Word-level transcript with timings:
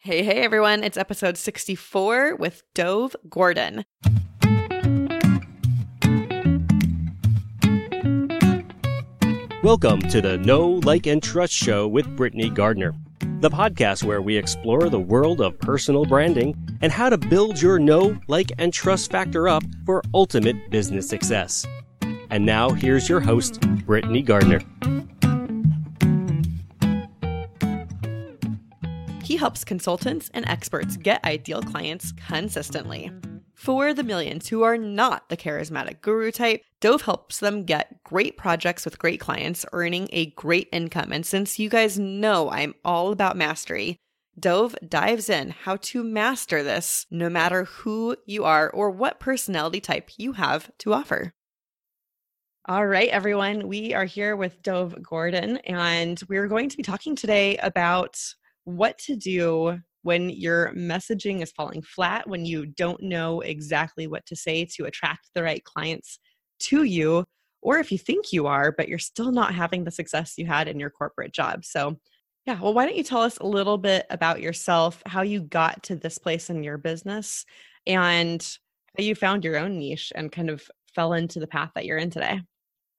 Hey, 0.00 0.22
hey, 0.22 0.42
everyone. 0.44 0.84
It's 0.84 0.96
episode 0.96 1.36
64 1.36 2.36
with 2.36 2.62
Dov 2.72 3.16
Gordon. 3.28 3.84
Welcome 9.64 9.98
to 10.02 10.20
the 10.22 10.40
Know, 10.44 10.80
Like, 10.84 11.08
and 11.08 11.20
Trust 11.20 11.52
Show 11.52 11.88
with 11.88 12.06
Britney 12.16 12.54
Gardner, 12.54 12.94
the 13.40 13.50
podcast 13.50 14.04
where 14.04 14.22
we 14.22 14.36
explore 14.36 14.88
the 14.88 15.00
world 15.00 15.40
of 15.40 15.58
personal 15.58 16.04
branding 16.04 16.54
and 16.80 16.92
how 16.92 17.08
to 17.08 17.18
build 17.18 17.60
your 17.60 17.80
know, 17.80 18.16
like, 18.28 18.52
and 18.56 18.72
trust 18.72 19.10
factor 19.10 19.48
up 19.48 19.64
for 19.84 20.00
ultimate 20.14 20.70
business 20.70 21.08
success. 21.08 21.66
And 22.30 22.46
now, 22.46 22.70
here's 22.70 23.08
your 23.08 23.18
host, 23.18 23.60
Britney 23.60 24.24
Gardner. 24.24 24.60
He 29.28 29.36
helps 29.36 29.62
consultants 29.62 30.30
and 30.32 30.48
experts 30.48 30.96
get 30.96 31.22
ideal 31.22 31.60
clients 31.60 32.12
consistently. 32.12 33.12
For 33.52 33.92
the 33.92 34.02
millions 34.02 34.48
who 34.48 34.62
are 34.62 34.78
not 34.78 35.28
the 35.28 35.36
charismatic 35.36 36.00
guru 36.00 36.32
type, 36.32 36.62
Dov 36.80 37.02
helps 37.02 37.38
them 37.38 37.64
get 37.64 38.02
great 38.04 38.38
projects 38.38 38.86
with 38.86 38.98
great 38.98 39.20
clients, 39.20 39.66
earning 39.74 40.08
a 40.14 40.30
great 40.30 40.70
income. 40.72 41.12
And 41.12 41.26
since 41.26 41.58
you 41.58 41.68
guys 41.68 41.98
know 41.98 42.50
I'm 42.50 42.74
all 42.86 43.12
about 43.12 43.36
mastery, 43.36 43.98
Dov 44.40 44.74
dives 44.88 45.28
in 45.28 45.50
how 45.50 45.76
to 45.76 46.02
master 46.02 46.62
this 46.62 47.04
no 47.10 47.28
matter 47.28 47.64
who 47.64 48.16
you 48.24 48.44
are 48.44 48.70
or 48.70 48.90
what 48.90 49.20
personality 49.20 49.82
type 49.82 50.08
you 50.16 50.32
have 50.32 50.70
to 50.78 50.94
offer. 50.94 51.34
All 52.66 52.86
right, 52.86 53.10
everyone, 53.10 53.68
we 53.68 53.92
are 53.92 54.06
here 54.06 54.36
with 54.36 54.62
Dov 54.62 55.02
Gordon, 55.02 55.58
and 55.66 56.18
we're 56.30 56.48
going 56.48 56.70
to 56.70 56.76
be 56.78 56.82
talking 56.82 57.14
today 57.14 57.58
about 57.58 58.18
what 58.68 58.98
to 58.98 59.16
do 59.16 59.78
when 60.02 60.30
your 60.30 60.72
messaging 60.74 61.42
is 61.42 61.50
falling 61.50 61.82
flat, 61.82 62.28
when 62.28 62.44
you 62.44 62.66
don't 62.66 63.02
know 63.02 63.40
exactly 63.40 64.06
what 64.06 64.24
to 64.26 64.36
say 64.36 64.64
to 64.64 64.84
attract 64.84 65.30
the 65.34 65.42
right 65.42 65.64
clients 65.64 66.18
to 66.60 66.84
you, 66.84 67.24
or 67.62 67.78
if 67.78 67.90
you 67.90 67.98
think 67.98 68.32
you 68.32 68.46
are, 68.46 68.72
but 68.72 68.88
you're 68.88 68.98
still 68.98 69.32
not 69.32 69.54
having 69.54 69.84
the 69.84 69.90
success 69.90 70.34
you 70.36 70.46
had 70.46 70.68
in 70.68 70.78
your 70.78 70.90
corporate 70.90 71.32
job. 71.32 71.64
So, 71.64 71.98
yeah, 72.46 72.60
well, 72.60 72.74
why 72.74 72.86
don't 72.86 72.96
you 72.96 73.02
tell 73.02 73.22
us 73.22 73.38
a 73.38 73.46
little 73.46 73.78
bit 73.78 74.06
about 74.10 74.40
yourself, 74.40 75.02
how 75.06 75.22
you 75.22 75.40
got 75.40 75.82
to 75.84 75.96
this 75.96 76.18
place 76.18 76.50
in 76.50 76.62
your 76.62 76.78
business, 76.78 77.44
and 77.86 78.46
how 78.96 79.04
you 79.04 79.14
found 79.14 79.44
your 79.44 79.58
own 79.58 79.78
niche 79.78 80.12
and 80.14 80.30
kind 80.30 80.50
of 80.50 80.62
fell 80.94 81.14
into 81.14 81.40
the 81.40 81.46
path 81.46 81.70
that 81.74 81.84
you're 81.84 81.98
in 81.98 82.10
today? 82.10 82.40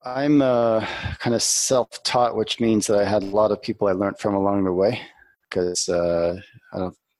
I'm 0.02 0.42
uh, 0.42 0.84
kind 1.18 1.34
of 1.34 1.42
self 1.42 2.02
taught, 2.02 2.36
which 2.36 2.60
means 2.60 2.86
that 2.86 2.98
I 2.98 3.04
had 3.04 3.22
a 3.22 3.26
lot 3.26 3.52
of 3.52 3.62
people 3.62 3.88
I 3.88 3.92
learned 3.92 4.18
from 4.18 4.34
along 4.34 4.64
the 4.64 4.72
way 4.72 5.00
because 5.50 5.88
uh, 5.88 6.40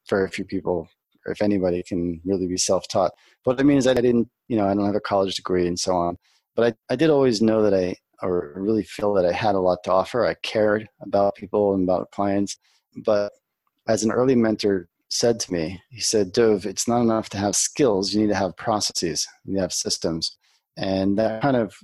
very 0.08 0.28
few 0.28 0.44
people, 0.44 0.88
if 1.26 1.42
anybody, 1.42 1.82
can 1.82 2.20
really 2.24 2.46
be 2.46 2.56
self-taught. 2.56 3.12
What 3.44 3.60
I 3.60 3.62
mean 3.62 3.78
is 3.78 3.86
I 3.86 3.94
didn't, 3.94 4.28
you 4.48 4.56
know, 4.56 4.66
I 4.66 4.74
don't 4.74 4.86
have 4.86 4.94
a 4.94 5.00
college 5.00 5.34
degree 5.36 5.66
and 5.66 5.78
so 5.78 5.94
on. 5.94 6.16
But 6.56 6.74
I, 6.88 6.92
I 6.92 6.96
did 6.96 7.10
always 7.10 7.42
know 7.42 7.62
that 7.62 7.74
I, 7.74 7.96
or 8.22 8.52
really 8.56 8.82
feel 8.82 9.14
that 9.14 9.24
I 9.24 9.32
had 9.32 9.54
a 9.54 9.60
lot 9.60 9.82
to 9.84 9.92
offer. 9.92 10.26
I 10.26 10.34
cared 10.42 10.88
about 11.00 11.36
people 11.36 11.74
and 11.74 11.84
about 11.84 12.10
clients. 12.10 12.58
But 13.04 13.32
as 13.88 14.02
an 14.02 14.10
early 14.10 14.34
mentor 14.34 14.88
said 15.08 15.40
to 15.40 15.52
me, 15.52 15.80
he 15.90 16.00
said, 16.00 16.32
Dov, 16.32 16.66
it's 16.66 16.86
not 16.86 17.00
enough 17.00 17.28
to 17.30 17.38
have 17.38 17.56
skills. 17.56 18.12
You 18.12 18.20
need 18.20 18.28
to 18.28 18.34
have 18.34 18.56
processes. 18.56 19.26
You 19.44 19.52
need 19.52 19.58
to 19.58 19.62
have 19.62 19.72
systems. 19.72 20.36
And 20.76 21.18
that 21.18 21.42
kind 21.42 21.56
of 21.56 21.74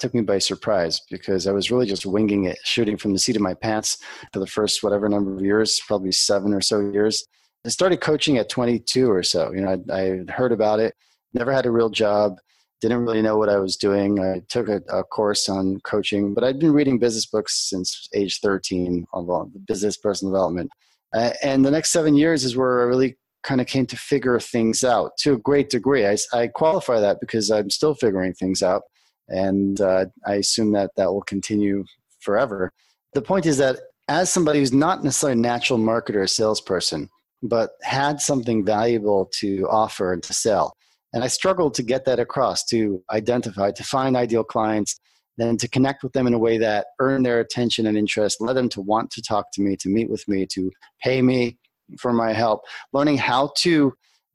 took 0.00 0.14
me 0.14 0.22
by 0.22 0.38
surprise 0.38 1.00
because 1.10 1.46
I 1.46 1.52
was 1.52 1.70
really 1.70 1.86
just 1.86 2.06
winging 2.06 2.44
it, 2.44 2.58
shooting 2.64 2.96
from 2.96 3.12
the 3.12 3.18
seat 3.18 3.36
of 3.36 3.42
my 3.42 3.54
pants 3.54 3.98
for 4.32 4.38
the 4.38 4.46
first 4.46 4.82
whatever 4.82 5.08
number 5.08 5.34
of 5.34 5.42
years, 5.42 5.80
probably 5.86 6.12
seven 6.12 6.52
or 6.52 6.60
so 6.60 6.80
years. 6.80 7.24
I 7.64 7.68
started 7.68 8.00
coaching 8.00 8.38
at 8.38 8.48
22 8.48 9.10
or 9.10 9.22
so. 9.22 9.52
You 9.52 9.60
know, 9.62 9.84
I, 9.92 10.32
heard 10.32 10.52
about 10.52 10.80
it, 10.80 10.94
never 11.32 11.52
had 11.52 11.66
a 11.66 11.70
real 11.70 11.90
job, 11.90 12.38
didn't 12.80 13.04
really 13.04 13.22
know 13.22 13.36
what 13.36 13.48
I 13.48 13.58
was 13.58 13.76
doing. 13.76 14.18
I 14.18 14.42
took 14.48 14.68
a, 14.68 14.82
a 14.88 15.04
course 15.04 15.48
on 15.48 15.80
coaching, 15.84 16.34
but 16.34 16.42
I'd 16.42 16.58
been 16.58 16.72
reading 16.72 16.98
business 16.98 17.26
books 17.26 17.68
since 17.70 18.08
age 18.14 18.40
13 18.40 19.06
on 19.12 19.52
business 19.68 19.96
personal 19.96 20.32
development. 20.32 20.70
Uh, 21.14 21.30
and 21.42 21.64
the 21.64 21.70
next 21.70 21.90
seven 21.90 22.16
years 22.16 22.44
is 22.44 22.56
where 22.56 22.80
I 22.82 22.84
really 22.84 23.16
kind 23.42 23.60
of 23.60 23.66
came 23.66 23.86
to 23.86 23.96
figure 23.96 24.38
things 24.40 24.82
out 24.82 25.12
to 25.18 25.34
a 25.34 25.38
great 25.38 25.70
degree. 25.70 26.06
I, 26.06 26.16
I 26.32 26.48
qualify 26.48 27.00
that 27.00 27.20
because 27.20 27.50
I'm 27.50 27.70
still 27.70 27.94
figuring 27.94 28.34
things 28.34 28.62
out 28.62 28.82
and 29.32 29.80
uh, 29.80 30.06
I 30.26 30.34
assume 30.34 30.72
that 30.72 30.90
that 30.96 31.12
will 31.12 31.22
continue 31.22 31.84
forever. 32.20 32.72
The 33.14 33.22
point 33.22 33.46
is 33.46 33.58
that 33.58 33.78
as 34.08 34.30
somebody 34.30 34.58
who's 34.58 34.72
not 34.72 35.02
necessarily 35.02 35.38
a 35.38 35.42
natural 35.42 35.78
marketer 35.78 36.16
or 36.16 36.26
salesperson, 36.26 37.08
but 37.42 37.70
had 37.82 38.20
something 38.20 38.64
valuable 38.64 39.30
to 39.40 39.66
offer 39.68 40.12
and 40.12 40.22
to 40.22 40.32
sell, 40.32 40.74
and 41.12 41.24
I 41.24 41.26
struggled 41.26 41.74
to 41.74 41.82
get 41.82 42.04
that 42.04 42.20
across, 42.20 42.64
to 42.66 43.02
identify, 43.10 43.70
to 43.72 43.84
find 43.84 44.16
ideal 44.16 44.44
clients, 44.44 44.98
then 45.38 45.56
to 45.58 45.68
connect 45.68 46.02
with 46.02 46.12
them 46.12 46.26
in 46.26 46.34
a 46.34 46.38
way 46.38 46.58
that 46.58 46.86
earned 47.00 47.26
their 47.26 47.40
attention 47.40 47.86
and 47.86 47.96
interest, 47.96 48.40
led 48.40 48.56
them 48.56 48.68
to 48.70 48.80
want 48.80 49.10
to 49.12 49.22
talk 49.22 49.46
to 49.54 49.62
me, 49.62 49.76
to 49.76 49.88
meet 49.88 50.10
with 50.10 50.26
me, 50.28 50.46
to 50.52 50.70
pay 51.02 51.22
me 51.22 51.58
for 51.98 52.12
my 52.12 52.32
help, 52.32 52.62
learning 52.92 53.18
how 53.18 53.52
to 53.58 53.92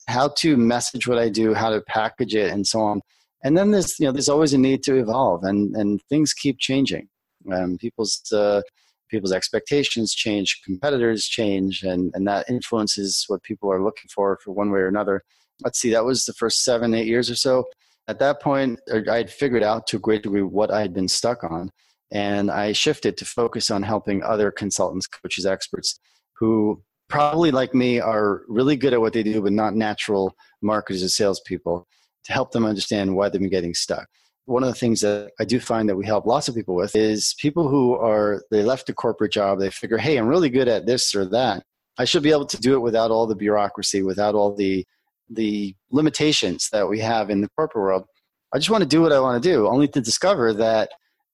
how 0.07 0.29
to 0.29 0.55
message 0.55 1.05
what 1.05 1.17
I 1.17 1.27
do, 1.27 1.53
how 1.53 1.69
to 1.69 1.81
package 1.81 2.33
it, 2.33 2.51
and 2.53 2.65
so 2.65 2.79
on 2.79 3.01
and 3.43 3.57
then 3.57 3.71
there's 3.71 3.99
you 3.99 4.05
know 4.05 4.11
there's 4.11 4.29
always 4.29 4.53
a 4.53 4.57
need 4.57 4.83
to 4.83 4.95
evolve 4.95 5.43
and 5.43 5.75
and 5.75 6.01
things 6.09 6.33
keep 6.33 6.59
changing. 6.59 7.07
Um, 7.51 7.77
people's 7.77 8.21
uh, 8.31 8.61
people's 9.09 9.31
expectations 9.31 10.13
change 10.13 10.61
competitors 10.65 11.25
change 11.25 11.83
and 11.83 12.11
and 12.13 12.27
that 12.27 12.49
influences 12.49 13.23
what 13.27 13.43
people 13.43 13.71
are 13.71 13.83
looking 13.83 14.09
for 14.13 14.37
for 14.43 14.51
one 14.51 14.71
way 14.71 14.79
or 14.79 14.87
another. 14.87 15.23
Let's 15.63 15.79
see 15.79 15.91
that 15.91 16.05
was 16.05 16.25
the 16.25 16.33
first 16.33 16.63
seven 16.63 16.93
eight 16.93 17.07
years 17.07 17.29
or 17.29 17.35
so. 17.35 17.65
At 18.07 18.19
that 18.19 18.41
point 18.41 18.79
i 19.09 19.17
had 19.17 19.29
figured 19.29 19.63
out 19.63 19.85
to 19.87 19.97
a 19.97 19.99
great 19.99 20.23
degree 20.23 20.41
what 20.41 20.71
i 20.71 20.79
had 20.79 20.93
been 20.93 21.09
stuck 21.09 21.43
on 21.43 21.69
and 22.11 22.49
i 22.49 22.71
shifted 22.71 23.17
to 23.17 23.25
focus 23.25 23.69
on 23.69 23.83
helping 23.83 24.23
other 24.23 24.49
consultants 24.49 25.07
coaches 25.07 25.45
experts 25.45 25.99
who 26.39 26.81
probably 27.09 27.51
like 27.51 27.73
me 27.73 27.99
are 27.99 28.43
really 28.47 28.77
good 28.77 28.93
at 28.93 29.01
what 29.01 29.11
they 29.11 29.23
do 29.23 29.41
but 29.41 29.51
not 29.51 29.75
natural 29.75 30.33
marketers 30.61 31.03
or 31.03 31.09
salespeople 31.09 31.85
to 32.27 32.33
help 32.33 32.51
them 32.51 32.65
understand 32.65 33.15
why 33.15 33.29
they've 33.29 33.41
been 33.41 33.49
getting 33.49 33.73
stuck. 33.73 34.07
One 34.45 34.63
of 34.63 34.69
the 34.69 34.79
things 34.79 35.01
that 35.01 35.31
I 35.39 35.45
do 35.45 35.59
find 35.59 35.89
that 35.89 35.95
we 35.95 36.05
help 36.05 36.25
lots 36.25 36.47
of 36.47 36.55
people 36.55 36.75
with 36.75 36.95
is 36.95 37.35
people 37.39 37.67
who 37.67 37.95
are, 37.95 38.43
they 38.51 38.63
left 38.63 38.89
a 38.89 38.93
corporate 38.93 39.31
job, 39.33 39.59
they 39.59 39.69
figure, 39.69 39.97
hey, 39.97 40.17
I'm 40.17 40.27
really 40.27 40.49
good 40.49 40.67
at 40.67 40.85
this 40.85 41.15
or 41.15 41.25
that. 41.25 41.63
I 41.97 42.05
should 42.05 42.23
be 42.23 42.31
able 42.31 42.45
to 42.45 42.57
do 42.57 42.75
it 42.75 42.81
without 42.81 43.11
all 43.11 43.27
the 43.27 43.35
bureaucracy, 43.35 44.03
without 44.03 44.35
all 44.35 44.55
the, 44.55 44.85
the 45.29 45.75
limitations 45.91 46.69
that 46.71 46.87
we 46.87 46.99
have 46.99 47.29
in 47.29 47.41
the 47.41 47.49
corporate 47.57 47.83
world. 47.83 48.05
I 48.53 48.57
just 48.57 48.69
want 48.69 48.83
to 48.83 48.87
do 48.87 49.01
what 49.01 49.11
I 49.11 49.19
want 49.19 49.41
to 49.41 49.49
do, 49.49 49.67
only 49.67 49.87
to 49.89 49.99
discover 49.99 50.53
that, 50.53 50.89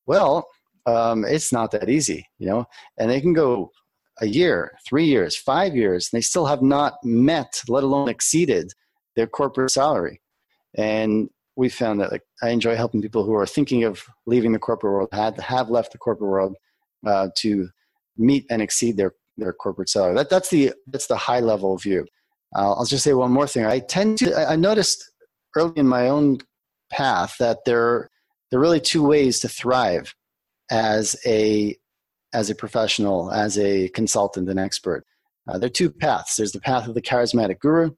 well, 0.05 0.47
um, 0.85 1.23
it's 1.25 1.51
not 1.51 1.71
that 1.71 1.89
easy, 1.89 2.25
you 2.39 2.47
know, 2.47 2.65
and 2.97 3.09
they 3.09 3.21
can 3.21 3.33
go 3.33 3.71
a 4.21 4.25
year, 4.25 4.71
three 4.87 5.05
years, 5.05 5.35
five 5.35 5.75
years, 5.75 6.09
and 6.11 6.17
they 6.17 6.21
still 6.21 6.45
have 6.45 6.61
not 6.61 6.93
met, 7.03 7.61
let 7.67 7.83
alone 7.83 8.09
exceeded 8.09 8.71
their 9.15 9.27
corporate 9.27 9.71
salary. 9.71 10.19
And 10.77 11.29
we 11.55 11.69
found 11.69 11.99
that 12.01 12.11
like 12.11 12.23
I 12.41 12.49
enjoy 12.49 12.75
helping 12.75 13.01
people 13.01 13.23
who 13.23 13.35
are 13.35 13.45
thinking 13.45 13.83
of 13.83 14.03
leaving 14.25 14.53
the 14.53 14.59
corporate 14.59 14.93
world, 14.93 15.09
had 15.11 15.39
have 15.39 15.69
left 15.69 15.91
the 15.91 15.97
corporate 15.97 16.29
world, 16.29 16.55
uh, 17.05 17.29
to 17.37 17.69
meet 18.17 18.45
and 18.49 18.61
exceed 18.61 18.97
their 18.97 19.13
their 19.37 19.53
corporate 19.53 19.89
salary. 19.89 20.15
That 20.15 20.29
that's 20.29 20.49
the 20.49 20.73
that's 20.87 21.07
the 21.07 21.17
high 21.17 21.39
level 21.39 21.77
view. 21.77 22.05
Uh, 22.55 22.73
I'll 22.73 22.85
just 22.85 23.03
say 23.03 23.13
one 23.13 23.31
more 23.31 23.47
thing. 23.47 23.65
I 23.65 23.79
tend 23.79 24.17
to 24.19 24.35
I 24.49 24.55
noticed 24.55 25.11
early 25.55 25.73
in 25.77 25.87
my 25.87 26.09
own 26.09 26.39
path 26.91 27.35
that 27.39 27.65
there 27.65 28.09
there 28.49 28.59
are 28.59 28.63
really 28.63 28.79
two 28.79 29.03
ways 29.03 29.39
to 29.41 29.49
thrive 29.49 30.13
as 30.71 31.15
a 31.25 31.75
as 32.33 32.49
a 32.49 32.55
professional, 32.55 33.31
as 33.31 33.57
a 33.59 33.89
consultant 33.89 34.49
and 34.49 34.59
expert. 34.59 35.05
Uh, 35.47 35.57
there 35.57 35.67
are 35.67 35.71
two 35.71 35.91
paths. 35.91 36.35
There's 36.35 36.51
the 36.51 36.59
path 36.59 36.87
of 36.87 36.95
the 36.95 37.01
charismatic 37.01 37.59
guru, 37.59 37.91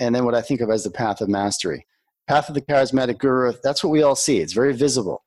and 0.00 0.14
then 0.14 0.24
what 0.24 0.34
I 0.34 0.40
think 0.40 0.60
of 0.60 0.70
as 0.70 0.84
the 0.84 0.90
path 0.90 1.20
of 1.20 1.28
mastery. 1.28 1.86
Path 2.28 2.48
of 2.48 2.54
the 2.54 2.62
Charismatic 2.62 3.18
Guru, 3.18 3.52
that's 3.62 3.82
what 3.82 3.90
we 3.90 4.02
all 4.02 4.14
see. 4.14 4.38
It's 4.38 4.52
very 4.52 4.72
visible. 4.72 5.24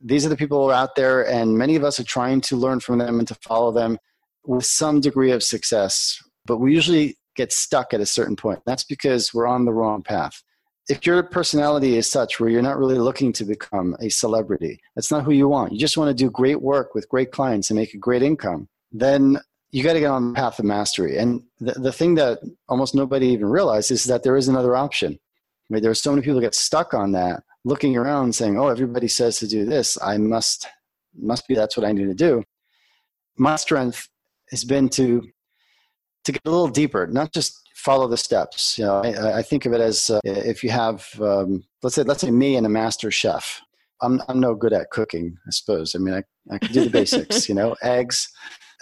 These 0.00 0.24
are 0.26 0.28
the 0.28 0.36
people 0.36 0.70
out 0.70 0.94
there, 0.94 1.26
and 1.26 1.56
many 1.58 1.74
of 1.76 1.84
us 1.84 1.98
are 1.98 2.04
trying 2.04 2.40
to 2.42 2.56
learn 2.56 2.80
from 2.80 2.98
them 2.98 3.18
and 3.18 3.26
to 3.28 3.34
follow 3.36 3.72
them 3.72 3.98
with 4.44 4.64
some 4.64 5.00
degree 5.00 5.32
of 5.32 5.42
success. 5.42 6.22
But 6.44 6.58
we 6.58 6.74
usually 6.74 7.16
get 7.34 7.52
stuck 7.52 7.92
at 7.92 8.00
a 8.00 8.06
certain 8.06 8.36
point. 8.36 8.60
That's 8.66 8.84
because 8.84 9.34
we're 9.34 9.46
on 9.46 9.64
the 9.64 9.72
wrong 9.72 10.02
path. 10.02 10.42
If 10.88 11.04
your 11.04 11.22
personality 11.24 11.96
is 11.96 12.08
such 12.08 12.38
where 12.38 12.48
you're 12.48 12.62
not 12.62 12.78
really 12.78 12.98
looking 12.98 13.32
to 13.34 13.44
become 13.44 13.96
a 14.00 14.08
celebrity, 14.08 14.80
that's 14.94 15.10
not 15.10 15.24
who 15.24 15.32
you 15.32 15.48
want. 15.48 15.72
You 15.72 15.78
just 15.78 15.96
want 15.96 16.16
to 16.16 16.24
do 16.24 16.30
great 16.30 16.62
work 16.62 16.94
with 16.94 17.08
great 17.08 17.32
clients 17.32 17.70
and 17.70 17.78
make 17.78 17.92
a 17.92 17.98
great 17.98 18.22
income, 18.22 18.68
then 18.92 19.38
you 19.72 19.82
got 19.82 19.94
to 19.94 20.00
get 20.00 20.10
on 20.10 20.28
the 20.28 20.34
path 20.34 20.60
of 20.60 20.64
mastery. 20.64 21.18
And 21.18 21.42
the, 21.58 21.72
the 21.72 21.92
thing 21.92 22.14
that 22.14 22.38
almost 22.68 22.94
nobody 22.94 23.26
even 23.28 23.48
realizes 23.48 24.02
is 24.02 24.04
that 24.06 24.22
there 24.22 24.36
is 24.36 24.46
another 24.46 24.76
option. 24.76 25.18
I 25.68 25.74
mean, 25.74 25.82
there 25.82 25.90
are 25.90 25.94
so 25.94 26.10
many 26.10 26.22
people 26.22 26.40
get 26.40 26.54
stuck 26.54 26.94
on 26.94 27.12
that, 27.12 27.42
looking 27.64 27.96
around 27.96 28.34
saying, 28.34 28.58
"Oh, 28.58 28.68
everybody 28.68 29.08
says 29.08 29.38
to 29.40 29.48
do 29.48 29.64
this. 29.64 29.98
I 30.00 30.18
must 30.18 30.66
must 31.14 31.48
be 31.48 31.54
that's 31.54 31.76
what 31.76 31.86
I 31.86 31.92
need 31.92 32.06
to 32.06 32.14
do." 32.14 32.44
My 33.36 33.56
strength 33.56 34.08
has 34.50 34.64
been 34.64 34.88
to 34.90 35.22
to 36.24 36.32
get 36.32 36.42
a 36.44 36.50
little 36.50 36.68
deeper, 36.68 37.06
not 37.06 37.32
just 37.32 37.60
follow 37.74 38.08
the 38.08 38.16
steps. 38.16 38.78
You 38.78 38.84
know, 38.84 39.02
I, 39.02 39.38
I 39.38 39.42
think 39.42 39.64
of 39.64 39.72
it 39.72 39.80
as 39.80 40.10
uh, 40.10 40.20
if 40.24 40.64
you 40.64 40.70
have, 40.70 41.08
um, 41.20 41.62
let's 41.82 41.94
say, 41.94 42.02
let's 42.02 42.20
say 42.20 42.32
me 42.32 42.56
and 42.56 42.66
a 42.66 42.68
master 42.68 43.10
chef. 43.10 43.60
I'm 44.02 44.20
I'm 44.28 44.40
no 44.40 44.54
good 44.54 44.72
at 44.72 44.90
cooking, 44.90 45.38
I 45.46 45.50
suppose. 45.50 45.94
I 45.94 45.98
mean, 45.98 46.14
I 46.14 46.22
I 46.52 46.58
can 46.58 46.72
do 46.72 46.84
the 46.84 46.90
basics, 46.90 47.48
you 47.48 47.54
know, 47.54 47.76
eggs, 47.82 48.28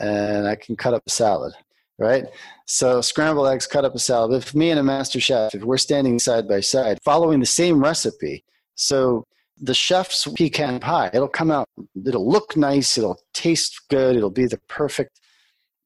and 0.00 0.48
I 0.48 0.56
can 0.56 0.74
cut 0.74 0.94
up 0.94 1.02
a 1.06 1.10
salad, 1.10 1.54
right? 1.98 2.24
So 2.66 3.00
scrambled 3.00 3.48
eggs, 3.48 3.66
cut 3.66 3.84
up 3.84 3.94
a 3.94 3.98
salad. 3.98 4.42
If 4.42 4.54
me 4.54 4.70
and 4.70 4.80
a 4.80 4.82
master 4.82 5.20
chef, 5.20 5.54
if 5.54 5.62
we're 5.62 5.78
standing 5.78 6.18
side 6.18 6.48
by 6.48 6.60
side, 6.60 6.98
following 7.04 7.40
the 7.40 7.46
same 7.46 7.82
recipe, 7.82 8.44
so 8.74 9.24
the 9.60 9.74
chef's 9.74 10.26
pecan 10.34 10.80
pie, 10.80 11.10
it'll 11.12 11.28
come 11.28 11.50
out, 11.50 11.68
it'll 12.04 12.28
look 12.28 12.56
nice, 12.56 12.98
it'll 12.98 13.20
taste 13.32 13.82
good, 13.88 14.16
it'll 14.16 14.30
be 14.30 14.46
the 14.46 14.60
perfect 14.68 15.20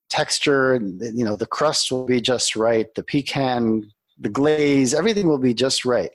texture 0.08 0.80
you 1.00 1.24
know 1.24 1.36
the 1.36 1.46
crust 1.46 1.92
will 1.92 2.04
be 2.04 2.20
just 2.20 2.56
right 2.56 2.94
the 2.94 3.02
pecan 3.02 3.90
the 4.18 4.28
glaze 4.28 4.94
everything 4.94 5.28
will 5.28 5.38
be 5.38 5.52
just 5.52 5.84
right 5.84 6.10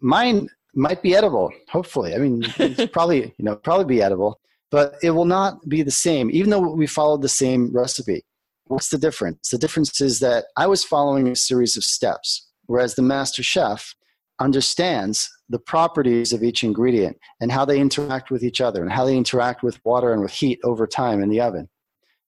mine 0.00 0.48
might 0.74 1.02
be 1.02 1.14
edible 1.14 1.52
hopefully 1.68 2.14
i 2.14 2.18
mean 2.18 2.42
it's 2.58 2.90
probably 2.90 3.34
you 3.36 3.44
know 3.44 3.56
probably 3.56 3.84
be 3.84 4.02
edible 4.02 4.40
but 4.70 4.94
it 5.02 5.10
will 5.10 5.26
not 5.26 5.68
be 5.68 5.82
the 5.82 5.90
same 5.90 6.30
even 6.30 6.48
though 6.48 6.60
we 6.60 6.86
followed 6.86 7.20
the 7.20 7.28
same 7.28 7.70
recipe 7.72 8.24
what's 8.66 8.88
the 8.88 8.98
difference 8.98 9.50
the 9.50 9.58
difference 9.58 10.00
is 10.00 10.20
that 10.20 10.46
i 10.56 10.66
was 10.66 10.84
following 10.84 11.28
a 11.28 11.36
series 11.36 11.76
of 11.76 11.84
steps 11.84 12.48
whereas 12.66 12.94
the 12.94 13.02
master 13.02 13.42
chef 13.42 13.94
understands 14.40 15.28
the 15.48 15.58
properties 15.58 16.32
of 16.32 16.42
each 16.42 16.64
ingredient 16.64 17.16
and 17.40 17.52
how 17.52 17.64
they 17.64 17.78
interact 17.78 18.30
with 18.30 18.42
each 18.42 18.60
other 18.60 18.82
and 18.82 18.90
how 18.90 19.04
they 19.04 19.16
interact 19.16 19.62
with 19.62 19.78
water 19.84 20.12
and 20.12 20.22
with 20.22 20.32
heat 20.32 20.58
over 20.64 20.86
time 20.86 21.22
in 21.22 21.28
the 21.28 21.40
oven 21.40 21.68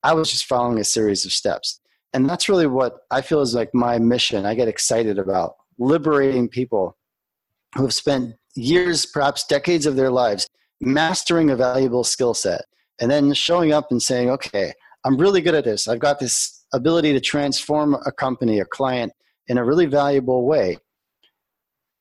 I 0.04 0.12
was 0.12 0.30
just 0.30 0.44
following 0.44 0.78
a 0.78 0.84
series 0.84 1.24
of 1.24 1.32
steps. 1.32 1.80
And 2.12 2.28
that's 2.28 2.48
really 2.48 2.66
what 2.66 2.98
I 3.10 3.22
feel 3.22 3.40
is 3.40 3.54
like 3.54 3.70
my 3.72 3.98
mission. 3.98 4.44
I 4.44 4.54
get 4.54 4.68
excited 4.68 5.18
about 5.18 5.54
liberating 5.78 6.46
people 6.46 6.96
who 7.74 7.82
have 7.82 7.94
spent 7.94 8.34
years, 8.54 9.06
perhaps 9.06 9.46
decades 9.46 9.86
of 9.86 9.96
their 9.96 10.10
lives 10.10 10.46
mastering 10.80 11.50
a 11.50 11.56
valuable 11.56 12.04
skill 12.04 12.34
set 12.34 12.66
and 13.00 13.10
then 13.10 13.32
showing 13.32 13.72
up 13.72 13.90
and 13.90 14.00
saying, 14.00 14.28
okay, 14.28 14.74
I'm 15.04 15.16
really 15.16 15.40
good 15.40 15.54
at 15.54 15.64
this. 15.64 15.86
I've 15.86 15.98
got 15.98 16.18
this 16.18 16.64
ability 16.72 17.12
to 17.12 17.20
transform 17.20 17.94
a 17.94 18.12
company, 18.12 18.60
a 18.60 18.64
client 18.64 19.12
in 19.48 19.58
a 19.58 19.64
really 19.64 19.86
valuable 19.86 20.46
way. 20.46 20.78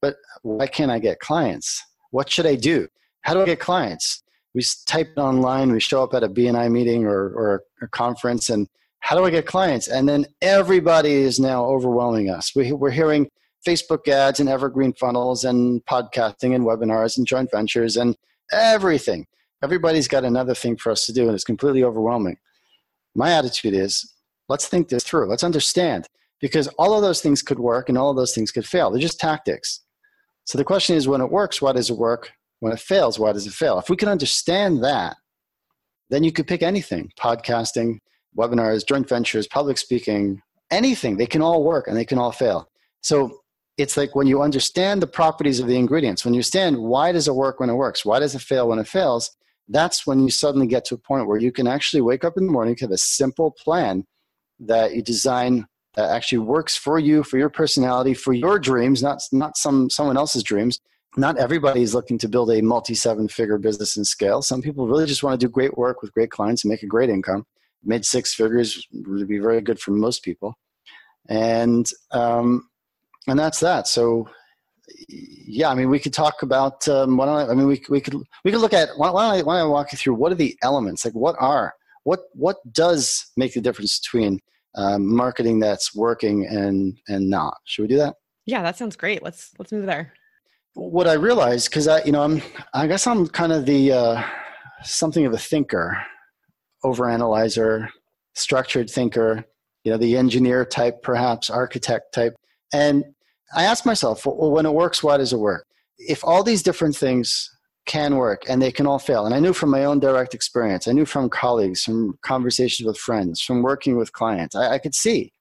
But 0.01 0.15
why 0.41 0.67
can't 0.67 0.91
I 0.91 0.99
get 0.99 1.19
clients? 1.19 1.81
What 2.11 2.29
should 2.29 2.45
I 2.45 2.55
do? 2.55 2.87
How 3.21 3.33
do 3.33 3.41
I 3.41 3.45
get 3.45 3.59
clients? 3.59 4.23
we 4.53 4.61
type 4.85 5.11
online 5.17 5.71
we 5.71 5.79
show 5.79 6.03
up 6.03 6.13
at 6.13 6.23
a 6.23 6.29
bni 6.29 6.71
meeting 6.71 7.05
or, 7.05 7.29
or 7.29 7.63
a 7.81 7.87
conference 7.87 8.49
and 8.49 8.67
how 8.99 9.15
do 9.17 9.25
i 9.25 9.29
get 9.29 9.45
clients 9.45 9.87
and 9.87 10.07
then 10.07 10.25
everybody 10.41 11.13
is 11.13 11.39
now 11.39 11.63
overwhelming 11.65 12.29
us 12.29 12.55
we, 12.55 12.71
we're 12.71 12.91
hearing 12.91 13.27
facebook 13.67 14.07
ads 14.07 14.39
and 14.39 14.49
evergreen 14.49 14.93
funnels 14.93 15.43
and 15.43 15.83
podcasting 15.85 16.55
and 16.55 16.65
webinars 16.65 17.17
and 17.17 17.27
joint 17.27 17.49
ventures 17.51 17.97
and 17.97 18.15
everything 18.51 19.25
everybody's 19.63 20.07
got 20.07 20.23
another 20.23 20.53
thing 20.53 20.75
for 20.77 20.91
us 20.91 21.05
to 21.05 21.13
do 21.13 21.23
and 21.23 21.33
it's 21.33 21.43
completely 21.43 21.83
overwhelming 21.83 22.37
my 23.15 23.31
attitude 23.31 23.73
is 23.73 24.13
let's 24.49 24.67
think 24.67 24.89
this 24.89 25.03
through. 25.03 25.29
Let's 25.29 25.43
understand. 25.43 26.07
Because 26.39 26.67
all 26.79 26.93
of 26.93 27.01
those 27.01 27.21
things 27.21 27.41
could 27.41 27.59
work 27.59 27.87
and 27.89 27.97
all 27.97 28.09
of 28.09 28.17
those 28.17 28.33
things 28.33 28.51
could 28.51 28.65
fail. 28.65 28.91
They're 28.91 28.99
just 28.99 29.19
tactics. 29.19 29.81
So 30.45 30.57
the 30.57 30.65
question 30.65 30.95
is 30.95 31.07
when 31.07 31.21
it 31.21 31.31
works 31.31 31.61
why 31.61 31.71
does 31.71 31.89
it 31.89 31.97
work? 31.97 32.31
When 32.59 32.73
it 32.73 32.79
fails, 32.79 33.19
why 33.19 33.33
does 33.33 33.45
it 33.45 33.53
fail? 33.53 33.77
If 33.77 33.89
we 33.89 33.97
can 33.97 34.09
understand 34.09 34.83
that, 34.83 35.17
then 36.09 36.23
you 36.23 36.31
could 36.31 36.47
pick 36.47 36.63
anything. 36.63 37.11
Podcasting, 37.19 37.99
webinars, 38.37 38.87
joint 38.87 39.07
ventures, 39.07 39.47
public 39.47 39.77
speaking, 39.77 40.41
anything. 40.71 41.17
They 41.17 41.25
can 41.25 41.41
all 41.41 41.63
work 41.63 41.87
and 41.87 41.97
they 41.97 42.05
can 42.05 42.17
all 42.17 42.31
fail. 42.31 42.69
So 43.01 43.39
it's 43.77 43.97
like 43.97 44.15
when 44.15 44.27
you 44.27 44.41
understand 44.41 45.01
the 45.01 45.07
properties 45.07 45.59
of 45.59 45.67
the 45.67 45.77
ingredients, 45.77 46.23
when 46.23 46.33
you 46.33 46.37
understand 46.37 46.77
why 46.77 47.11
does 47.11 47.27
it 47.27 47.35
work 47.35 47.59
when 47.59 47.69
it 47.69 47.75
works, 47.75 48.05
why 48.05 48.19
does 48.19 48.35
it 48.35 48.41
fail 48.41 48.67
when 48.67 48.79
it 48.79 48.87
fails, 48.87 49.31
that's 49.69 50.05
when 50.05 50.23
you 50.23 50.29
suddenly 50.29 50.67
get 50.67 50.85
to 50.85 50.95
a 50.95 50.97
point 50.97 51.27
where 51.27 51.39
you 51.39 51.51
can 51.51 51.67
actually 51.67 52.01
wake 52.01 52.23
up 52.23 52.37
in 52.37 52.45
the 52.45 52.51
morning, 52.51 52.75
have 52.79 52.91
a 52.91 52.97
simple 52.97 53.51
plan 53.51 54.05
that 54.59 54.93
you 54.93 55.01
design 55.01 55.65
that 55.95 56.09
actually 56.09 56.39
works 56.39 56.75
for 56.75 56.99
you, 56.99 57.23
for 57.23 57.37
your 57.37 57.49
personality, 57.49 58.13
for 58.13 58.33
your 58.33 58.59
dreams, 58.59 59.03
not, 59.03 59.21
not 59.31 59.57
some 59.57 59.89
someone 59.89 60.17
else's 60.17 60.43
dreams, 60.43 60.79
not 61.15 61.37
everybody 61.37 61.81
is 61.81 61.93
looking 61.93 62.17
to 62.19 62.27
build 62.27 62.51
a 62.51 62.61
multi 62.61 62.95
seven 62.95 63.27
figure 63.27 63.57
business 63.57 63.95
and 63.97 64.05
scale. 64.05 64.41
Some 64.41 64.61
people 64.61 64.87
really 64.87 65.05
just 65.05 65.23
want 65.23 65.39
to 65.39 65.45
do 65.45 65.51
great 65.51 65.77
work 65.77 66.01
with 66.01 66.13
great 66.13 66.31
clients 66.31 66.63
and 66.63 66.71
make 66.71 66.83
a 66.83 66.87
great 66.87 67.09
income. 67.09 67.45
Mid 67.83 68.05
six 68.05 68.33
figures 68.33 68.87
would 68.91 69.27
be 69.27 69.39
very 69.39 69.61
good 69.61 69.79
for 69.79 69.91
most 69.91 70.23
people. 70.23 70.57
And, 71.29 71.89
um, 72.11 72.69
and 73.27 73.37
that's 73.37 73.59
that. 73.59 73.87
So, 73.87 74.29
yeah, 75.09 75.69
I 75.69 75.75
mean, 75.75 75.89
we 75.89 75.99
could 75.99 76.13
talk 76.13 76.41
about, 76.41 76.87
um, 76.87 77.17
why 77.17 77.25
don't 77.25 77.49
I, 77.49 77.51
I 77.51 77.55
mean, 77.55 77.67
we, 77.67 77.81
we 77.89 78.01
could, 78.01 78.15
we 78.43 78.51
could 78.51 78.61
look 78.61 78.73
at, 78.73 78.89
why, 78.97 79.09
why, 79.09 79.23
don't 79.23 79.39
I, 79.39 79.43
why 79.43 79.57
don't 79.59 79.67
I 79.67 79.71
walk 79.71 79.91
you 79.91 79.97
through 79.97 80.15
what 80.15 80.31
are 80.31 80.35
the 80.35 80.57
elements? 80.61 81.05
Like 81.05 81.13
what 81.13 81.35
are, 81.39 81.73
what, 82.03 82.21
what 82.33 82.57
does 82.71 83.25
make 83.37 83.53
the 83.53 83.61
difference 83.61 83.99
between 83.99 84.39
um, 84.75 85.13
marketing 85.15 85.59
that's 85.59 85.95
working 85.95 86.45
and, 86.45 86.97
and 87.07 87.29
not? 87.29 87.57
Should 87.65 87.83
we 87.83 87.87
do 87.87 87.97
that? 87.97 88.15
Yeah, 88.45 88.61
that 88.63 88.77
sounds 88.77 88.95
great. 88.95 89.23
Let's, 89.23 89.51
let's 89.57 89.71
move 89.71 89.85
there 89.85 90.13
what 90.75 91.07
I 91.07 91.13
realized, 91.13 91.69
because 91.69 91.87
I, 91.87 92.03
you 92.03 92.11
know, 92.11 92.23
I'm, 92.23 92.41
I 92.73 92.87
guess 92.87 93.05
I'm 93.05 93.27
kind 93.27 93.51
of 93.51 93.65
the 93.65 93.91
uh, 93.91 94.23
something 94.83 95.25
of 95.25 95.33
a 95.33 95.37
thinker, 95.37 96.01
overanalyzer, 96.83 97.89
structured 98.33 98.89
thinker, 98.89 99.45
you 99.83 99.91
know, 99.91 99.97
the 99.97 100.17
engineer 100.17 100.65
type, 100.65 101.01
perhaps 101.03 101.49
architect 101.49 102.13
type. 102.13 102.35
And 102.73 103.03
I 103.55 103.63
ask 103.63 103.85
myself, 103.85 104.25
well, 104.25 104.51
when 104.51 104.65
it 104.65 104.73
works, 104.73 105.03
why 105.03 105.17
does 105.17 105.33
it 105.33 105.39
work? 105.39 105.65
If 105.97 106.23
all 106.23 106.43
these 106.43 106.63
different 106.63 106.95
things 106.95 107.49
can 107.85 108.15
work 108.15 108.43
and 108.47 108.61
they 108.61 108.71
can 108.71 108.87
all 108.87 108.99
fail, 108.99 109.25
and 109.25 109.35
I 109.35 109.39
knew 109.39 109.53
from 109.53 109.69
my 109.69 109.85
own 109.85 109.99
direct 109.99 110.33
experience, 110.33 110.87
I 110.87 110.91
knew 110.93 111.05
from 111.05 111.29
colleagues, 111.29 111.83
from 111.83 112.17
conversations 112.21 112.87
with 112.87 112.97
friends, 112.97 113.41
from 113.41 113.61
working 113.61 113.97
with 113.97 114.13
clients, 114.13 114.55
I, 114.55 114.73
I 114.73 114.77
could 114.79 114.95
see 114.95 115.33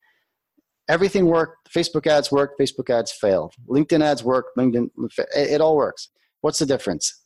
everything 0.88 1.26
worked. 1.26 1.72
Facebook 1.72 2.06
ads 2.06 2.30
worked. 2.30 2.60
Facebook 2.60 2.90
ads 2.90 3.12
failed. 3.12 3.54
LinkedIn 3.68 4.02
ads 4.02 4.22
worked. 4.22 4.56
LinkedIn, 4.58 4.90
it, 5.34 5.50
it 5.52 5.60
all 5.60 5.76
works. 5.76 6.08
What's 6.42 6.58
the 6.58 6.66
difference? 6.66 7.20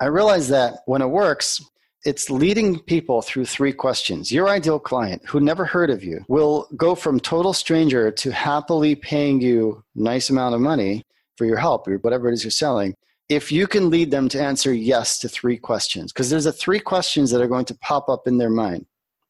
I 0.00 0.06
realized 0.06 0.50
that 0.50 0.74
when 0.86 1.02
it 1.02 1.08
works, 1.08 1.60
it's 2.04 2.28
leading 2.28 2.78
people 2.80 3.22
through 3.22 3.46
three 3.46 3.72
questions. 3.72 4.30
Your 4.30 4.48
ideal 4.48 4.78
client 4.78 5.22
who 5.26 5.40
never 5.40 5.64
heard 5.64 5.90
of 5.90 6.04
you 6.04 6.24
will 6.28 6.68
go 6.76 6.94
from 6.94 7.18
total 7.18 7.52
stranger 7.52 8.10
to 8.10 8.30
happily 8.30 8.94
paying 8.94 9.40
you 9.40 9.82
nice 9.94 10.28
amount 10.28 10.54
of 10.54 10.60
money 10.60 11.04
for 11.36 11.46
your 11.46 11.56
help 11.56 11.88
or 11.88 11.96
whatever 11.98 12.28
it 12.28 12.34
is 12.34 12.44
you're 12.44 12.50
selling. 12.50 12.94
If 13.30 13.50
you 13.50 13.66
can 13.66 13.88
lead 13.88 14.10
them 14.10 14.28
to 14.28 14.42
answer 14.42 14.74
yes 14.74 15.18
to 15.20 15.28
three 15.28 15.56
questions, 15.56 16.12
because 16.12 16.28
there's 16.28 16.46
a 16.46 16.52
three 16.52 16.78
questions 16.78 17.30
that 17.30 17.40
are 17.40 17.48
going 17.48 17.64
to 17.66 17.74
pop 17.76 18.10
up 18.10 18.26
in 18.26 18.36
their 18.36 18.50
mind. 18.50 18.84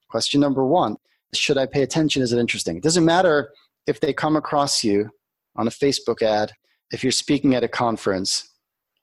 Question 0.08 0.40
number 0.40 0.66
one 0.66 0.96
should 1.32 1.58
I 1.58 1.66
pay 1.66 1.82
attention? 1.82 2.22
Is 2.22 2.32
it 2.32 2.38
interesting? 2.38 2.76
It 2.76 2.82
doesn't 2.82 3.04
matter 3.04 3.52
if 3.86 4.00
they 4.00 4.12
come 4.12 4.36
across 4.36 4.84
you 4.84 5.10
on 5.56 5.66
a 5.66 5.70
Facebook 5.70 6.22
ad, 6.22 6.52
if 6.92 7.02
you're 7.02 7.12
speaking 7.12 7.54
at 7.54 7.64
a 7.64 7.68
conference, 7.68 8.48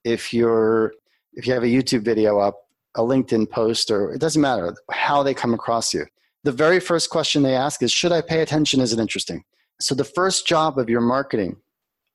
if 0.03 0.33
you're 0.33 0.93
if 1.33 1.47
you 1.47 1.53
have 1.53 1.63
a 1.63 1.67
YouTube 1.67 2.03
video 2.03 2.39
up, 2.39 2.67
a 2.95 3.01
LinkedIn 3.01 3.49
post, 3.49 3.91
or 3.91 4.13
it 4.13 4.19
doesn't 4.19 4.41
matter 4.41 4.75
how 4.91 5.23
they 5.23 5.33
come 5.33 5.53
across 5.53 5.93
you. 5.93 6.05
The 6.43 6.51
very 6.51 6.79
first 6.79 7.09
question 7.09 7.43
they 7.43 7.55
ask 7.55 7.81
is, 7.83 7.91
should 7.91 8.11
I 8.11 8.21
pay 8.21 8.41
attention? 8.41 8.81
Is 8.81 8.93
it 8.93 8.99
interesting? 8.99 9.43
So 9.79 9.95
the 9.95 10.03
first 10.03 10.47
job 10.47 10.77
of 10.77 10.89
your 10.89 11.01
marketing 11.01 11.57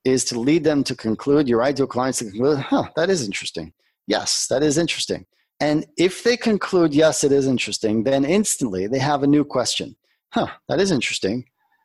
is 0.04 0.24
to 0.26 0.38
lead 0.38 0.64
them 0.64 0.84
to 0.84 0.94
conclude, 0.94 1.48
your 1.48 1.62
ideal 1.62 1.86
clients 1.86 2.18
to 2.18 2.26
conclude, 2.26 2.58
huh, 2.58 2.88
that 2.96 3.10
is 3.10 3.24
interesting. 3.24 3.72
Yes, 4.06 4.46
that 4.48 4.62
is 4.62 4.78
interesting. 4.78 5.26
And 5.58 5.86
if 5.96 6.22
they 6.22 6.36
conclude, 6.36 6.94
yes, 6.94 7.24
it 7.24 7.32
is 7.32 7.46
interesting, 7.46 8.04
then 8.04 8.24
instantly 8.24 8.86
they 8.86 8.98
have 8.98 9.22
a 9.22 9.26
new 9.26 9.44
question 9.44 9.96
huh, 10.36 10.48
that 10.68 10.80
is 10.80 10.90
interesting. 10.90 11.44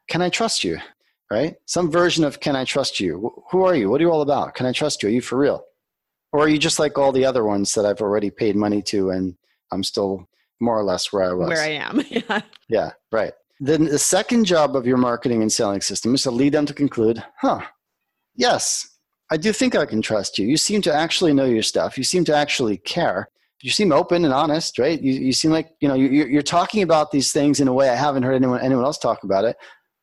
Can 0.10 0.22
I 0.22 0.30
trust 0.30 0.64
you? 0.64 0.78
Right? 1.32 1.56
Some 1.66 1.90
version 1.90 2.26
of 2.26 2.42
can 2.42 2.58
I 2.58 2.66
trust 2.66 3.00
you? 3.00 3.32
Who 3.52 3.64
are 3.64 3.74
you? 3.74 3.90
What 3.90 4.02
are 4.02 4.04
you 4.04 4.12
all 4.12 4.22
about? 4.22 4.54
Can 4.54 4.66
I 4.66 4.74
trust 4.74 5.02
you? 5.02 5.08
Are 5.08 5.12
you 5.12 5.22
for 5.22 5.38
real? 5.38 5.64
Or 6.34 6.42
are 6.42 6.48
you 6.48 6.58
just 6.58 6.80
like 6.80 6.98
all 6.98 7.12
the 7.12 7.26
other 7.26 7.44
ones 7.44 7.74
that 7.74 7.86
I've 7.86 8.02
already 8.02 8.30
paid 8.30 8.56
money 8.56 8.82
to 8.84 9.10
and 9.10 9.36
I'm 9.72 9.84
still 9.84 10.28
more 10.60 10.78
or 10.78 10.84
less 10.84 11.12
where 11.12 11.30
I 11.30 11.34
was? 11.34 11.50
Where 11.50 11.62
I 11.62 11.72
am. 11.72 12.04
yeah. 12.10 12.42
Yeah, 12.70 12.92
right. 13.12 13.34
Then 13.60 13.86
the 13.86 14.00
second 14.00 14.46
job 14.46 14.76
of 14.76 14.88
your 14.88 14.98
marketing 14.98 15.42
and 15.42 15.52
selling 15.52 15.82
system 15.82 16.16
is 16.16 16.24
to 16.24 16.32
lead 16.32 16.54
them 16.54 16.66
to 16.66 16.74
conclude, 16.74 17.24
huh, 17.38 17.62
yes, 18.36 18.88
I 19.30 19.38
do 19.38 19.54
think 19.54 19.76
I 19.76 19.86
can 19.86 20.02
trust 20.02 20.40
you. 20.40 20.48
You 20.48 20.58
seem 20.58 20.82
to 20.84 20.94
actually 20.94 21.34
know 21.34 21.46
your 21.46 21.64
stuff. 21.64 21.98
You 21.98 22.04
seem 22.04 22.26
to 22.26 22.36
actually 22.36 22.78
care 22.78 23.30
you 23.64 23.72
seem 23.72 23.92
open 23.92 24.26
and 24.26 24.34
honest, 24.34 24.80
right? 24.80 25.00
You, 25.02 25.14
you 25.14 25.34
seem 25.34 25.52
like 25.52 25.72
you 25.80 25.88
know 25.88 25.94
you're, 25.94 26.28
you're 26.28 26.42
talking 26.42 26.84
about 26.84 27.12
these 27.12 27.32
things 27.32 27.60
in 27.60 27.68
a 27.68 27.74
way 27.74 27.90
I 27.90 27.96
haven't 27.96 28.24
heard 28.24 28.36
anyone 28.36 28.62
anyone 28.62 28.84
else 28.84 28.98
talk 28.98 29.24
about 29.24 29.46
it. 29.46 29.56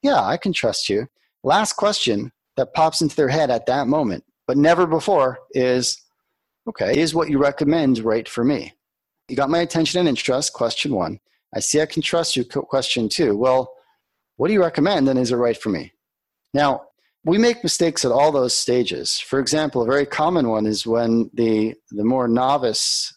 Yeah, 0.02 0.20
I 0.20 0.37
can 0.37 0.52
trust 0.52 0.88
you. 0.88 1.06
Last 1.42 1.75
question 1.75 2.30
that 2.56 2.75
pops 2.75 3.00
into 3.02 3.16
their 3.16 3.28
head 3.28 3.50
at 3.50 3.66
that 3.66 3.88
moment, 3.88 4.25
but 4.47 4.56
never 4.56 4.87
before, 4.87 5.38
is 5.52 6.00
okay. 6.68 6.98
Is 6.98 7.14
what 7.14 7.30
you 7.30 7.38
recommend 7.38 7.98
right 8.00 8.28
for 8.28 8.44
me? 8.44 8.72
You 9.28 9.37
got 9.37 9.50
my 9.50 9.60
attention 9.60 10.00
and 10.00 10.08
interest. 10.08 10.52
Question 10.52 10.92
one. 10.94 11.20
I 11.54 11.60
see 11.60 11.80
I 11.80 11.87
can 11.87 12.02
trust 12.02 12.37
you. 12.37 12.44
Question 12.44 13.08
two. 13.08 13.37
Well, 13.37 13.72
What 14.37 14.48
do 14.48 14.54
you 14.54 14.62
recommend? 14.62 15.08
And 15.08 15.18
is 15.18 15.32
it 15.32 15.37
right 15.37 15.60
for 15.60 15.68
me? 15.68 15.92
Now, 16.54 16.82
we 17.25 17.37
make 17.38 17.62
mistakes 17.62 18.04
at 18.04 18.12
all 18.12 18.30
those 18.32 18.56
stages. 18.56 19.18
For 19.18 19.40
example, 19.40 19.82
a 19.82 19.87
very 19.87 20.06
common 20.06 20.48
one 20.48 20.64
is 20.66 20.87
when 20.87 21.30
the, 21.34 21.75
the 21.90 22.04
more 22.04 22.28
novice 22.28 23.12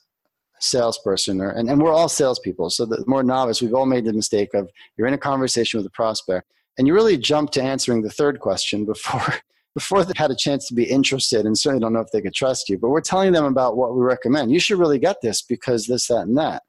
salesperson, 0.60 1.40
or, 1.40 1.52
and, 1.52 1.70
and 1.70 1.82
we're 1.82 1.94
all 1.94 2.10
salespeople, 2.10 2.70
so 2.72 2.86
the 2.86 3.04
more 3.08 3.24
novice, 3.24 3.62
we've 3.62 3.74
all 3.74 3.86
made 3.86 4.06
the 4.06 4.14
mistake 4.14 4.54
of 4.54 4.70
you're 4.98 5.08
in 5.08 5.14
a 5.14 5.18
conversation 5.18 5.78
with 5.80 5.88
a 5.88 5.92
prospect 5.92 6.48
and 6.78 6.88
you 6.88 6.94
really 6.94 7.18
jump 7.18 7.52
to 7.52 7.62
answering 7.62 8.02
the 8.02 8.10
third 8.10 8.40
question 8.40 8.86
before 8.86 9.36
before 9.74 10.04
they 10.04 10.14
had 10.16 10.32
a 10.32 10.36
chance 10.36 10.68
to 10.68 10.74
be 10.74 10.84
interested 10.84 11.46
and 11.46 11.58
certainly 11.58 11.82
don't 11.82 11.94
know 11.94 12.00
if 12.02 12.12
they 12.12 12.22
could 12.22 12.34
trust 12.34 12.70
you. 12.70 12.78
But 12.78 12.90
we're 12.90 13.02
telling 13.02 13.32
them 13.32 13.46
about 13.46 13.78
what 13.78 13.96
we 13.96 14.02
recommend. 14.02 14.52
You 14.52 14.60
should 14.60 14.80
really 14.80 15.00
get 15.00 15.18
this 15.22 15.42
because 15.42 15.88
this, 15.88 16.08
that, 16.08 16.28
and 16.28 16.38
that. 16.38 16.64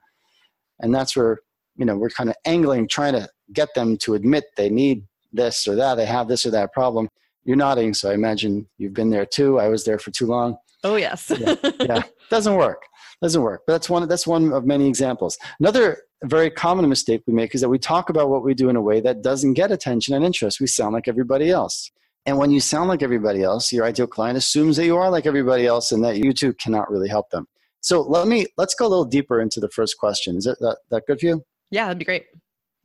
And 0.81 0.95
that's 0.95 1.17
where, 1.17 1.41
you 1.77 1.85
know, 1.85 1.97
we're 1.97 2.11
kind 2.11 2.31
of 2.31 2.37
angling, 2.45 2.89
trying 2.89 3.15
to 3.15 3.29
get 3.53 3.75
them 3.75 3.97
to 3.99 4.15
admit 4.15 4.45
they 4.57 4.71
need 4.71 5.05
this 5.33 5.67
or 5.67 5.75
that, 5.77 5.97
they 5.97 6.07
have 6.07 6.29
this 6.29 6.47
or 6.47 6.51
that 6.51 6.73
problem. 6.73 7.09
You're 7.45 7.57
nodding, 7.57 7.93
so 7.95 8.11
I 8.11 8.15
imagine 8.15 8.69
you've 8.79 8.95
been 8.95 9.11
there 9.11 9.27
too. 9.27 9.59
I 9.59 9.69
was 9.69 9.85
there 9.85 9.99
for 9.99 10.11
too 10.13 10.27
long. 10.27 10.57
Oh 10.85 10.97
yes. 10.97 11.33
yeah, 11.37 11.55
yeah. 11.81 12.03
Doesn't 12.31 12.55
work. 12.55 12.83
Doesn't 13.21 13.43
work. 13.43 13.63
But 13.67 13.75
that's 13.75 13.91
one 13.91 14.07
that's 14.09 14.27
one 14.27 14.53
of 14.53 14.65
many 14.65 14.89
examples. 14.89 15.39
Another 15.61 16.03
very 16.25 16.51
common 16.51 16.89
mistake 16.89 17.23
we 17.27 17.33
make 17.33 17.55
is 17.55 17.61
that 17.61 17.69
we 17.69 17.79
talk 17.79 18.11
about 18.11 18.29
what 18.29 18.45
we 18.45 18.55
do 18.55 18.69
in 18.69 18.77
a 18.77 18.81
way 18.81 19.01
that 19.01 19.23
doesn't 19.23 19.55
get 19.55 19.73
attention 19.73 20.15
and 20.15 20.25
interest. 20.25 20.61
We 20.61 20.67
sound 20.67 20.95
like 20.95 21.09
everybody 21.09 21.51
else. 21.51 21.91
And 22.25 22.39
when 22.39 22.51
you 22.51 22.61
sound 22.61 22.89
like 22.89 23.03
everybody 23.03 23.43
else, 23.43 23.73
your 23.73 23.85
ideal 23.85 24.07
client 24.07 24.39
assumes 24.39 24.77
that 24.77 24.85
you 24.85 24.97
are 24.97 25.11
like 25.11 25.27
everybody 25.27 25.67
else 25.67 25.91
and 25.91 26.05
that 26.05 26.19
you 26.19 26.33
too 26.33 26.53
cannot 26.55 26.91
really 26.91 27.09
help 27.09 27.31
them. 27.31 27.47
So 27.81 28.01
let 28.03 28.29
me 28.29 28.47
let's 28.57 28.75
go 28.75 28.87
a 28.87 28.89
little 28.89 29.05
deeper 29.05 29.41
into 29.41 29.59
the 29.59 29.69
first 29.69 29.99
question. 29.99 30.37
Is 30.37 30.45
that, 30.45 30.61
that, 30.61 30.79
that 30.91 31.03
good 31.07 31.19
for 31.19 31.27
you? 31.27 31.45
Yeah, 31.71 31.85
that'd 31.85 31.99
be 31.99 32.05
great. 32.05 32.27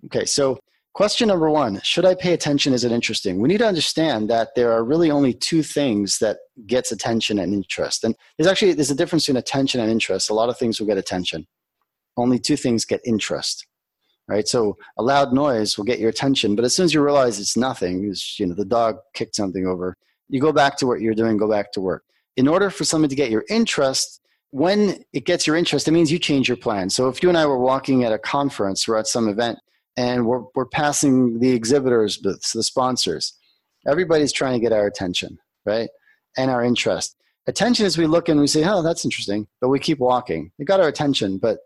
Okay, 0.06 0.26
so 0.26 0.58
question 0.94 1.28
number 1.28 1.52
one, 1.52 1.80
should 1.84 2.06
I 2.06 2.16
pay 2.16 2.34
attention? 2.34 2.74
Is 2.74 2.84
it 2.84 2.92
interesting? 2.92 3.40
We 3.40 3.48
need 3.48 3.60
to 3.60 3.68
understand 3.68 4.28
that 4.32 4.50
there 4.56 4.72
are 4.72 4.84
really 4.84 5.12
only 5.12 5.34
two 5.34 5.62
things 5.62 6.18
that 6.18 6.38
gets 6.66 6.92
attention 6.92 7.38
and 7.38 7.54
interest. 7.54 8.04
And 8.04 8.16
there's 8.38 8.48
actually 8.48 8.74
there's 8.74 8.90
a 8.90 8.96
difference 8.96 9.26
between 9.26 9.38
attention 9.38 9.82
and 9.82 9.92
interest. 9.92 10.32
A 10.32 10.34
lot 10.34 10.50
of 10.50 10.58
things 10.58 10.80
will 10.80 10.88
get 10.88 10.98
attention. 10.98 11.46
Only 12.16 12.40
two 12.40 12.58
things 12.58 12.86
get 12.86 13.02
interest 13.06 13.68
right? 14.28 14.48
So 14.48 14.78
a 14.98 15.04
loud 15.04 15.34
noise 15.34 15.78
will 15.78 15.86
get 15.86 16.00
your 16.00 16.10
attention, 16.10 16.56
but 16.56 16.66
as 16.66 16.76
soon 16.76 16.86
as 16.86 16.94
you 16.94 17.04
realize 17.04 17.40
it's 17.40 17.58
nothing, 17.58 18.10
is 18.10 18.40
you 18.40 18.46
know 18.46 18.56
the 18.56 18.66
dog 18.66 18.98
kicked 19.14 19.36
something 19.36 19.66
over, 19.66 19.96
you 20.30 20.42
go 20.42 20.52
back 20.52 20.78
to 20.78 20.88
what 20.88 21.02
you're 21.02 21.14
doing, 21.14 21.38
go 21.38 21.50
back 21.50 21.72
to 21.74 21.82
work. 21.82 22.04
In 22.36 22.48
order 22.48 22.70
for 22.70 22.84
something 22.84 23.10
to 23.10 23.16
get 23.16 23.32
your 23.32 23.46
interest, 23.50 24.22
when 24.52 25.04
it 25.14 25.26
gets 25.26 25.48
your 25.48 25.56
interest, 25.56 25.88
it 25.88 25.92
means 25.92 26.12
you 26.12 26.20
change 26.20 26.48
your 26.48 26.58
plan. 26.58 26.90
So 26.90 27.10
if 27.10 27.24
you 27.24 27.30
and 27.30 27.38
I 27.38 27.46
were 27.46 27.58
walking 27.58 28.04
at 28.04 28.14
a 28.14 28.20
conference 28.20 28.88
or 28.88 28.98
at 28.98 29.08
some 29.08 29.28
event 29.28 29.60
and 29.96 30.26
we're, 30.26 30.44
we're 30.56 30.66
passing 30.66 31.40
the 31.40 31.52
exhibitors 31.52 32.18
booths, 32.18 32.54
the 32.54 32.64
sponsors, 32.64 33.34
everybody's 33.88 34.32
trying 34.32 34.54
to 34.54 34.60
get 34.60 34.72
our 34.72 34.88
attention, 34.88 35.38
right? 35.66 35.90
And 36.38 36.52
our 36.52 36.64
interest. 36.64 37.16
Attention 37.48 37.86
is 37.86 37.98
we 37.98 38.06
look 38.06 38.30
and 38.30 38.40
we 38.40 38.48
say, 38.48 38.64
oh, 38.66 38.82
that's 38.82 39.06
interesting, 39.06 39.48
but 39.62 39.70
we 39.70 39.80
keep 39.80 40.00
walking. 40.00 40.52
It 40.60 40.66
got 40.66 40.80
our 40.80 40.88
attention, 40.88 41.38
but 41.38 41.60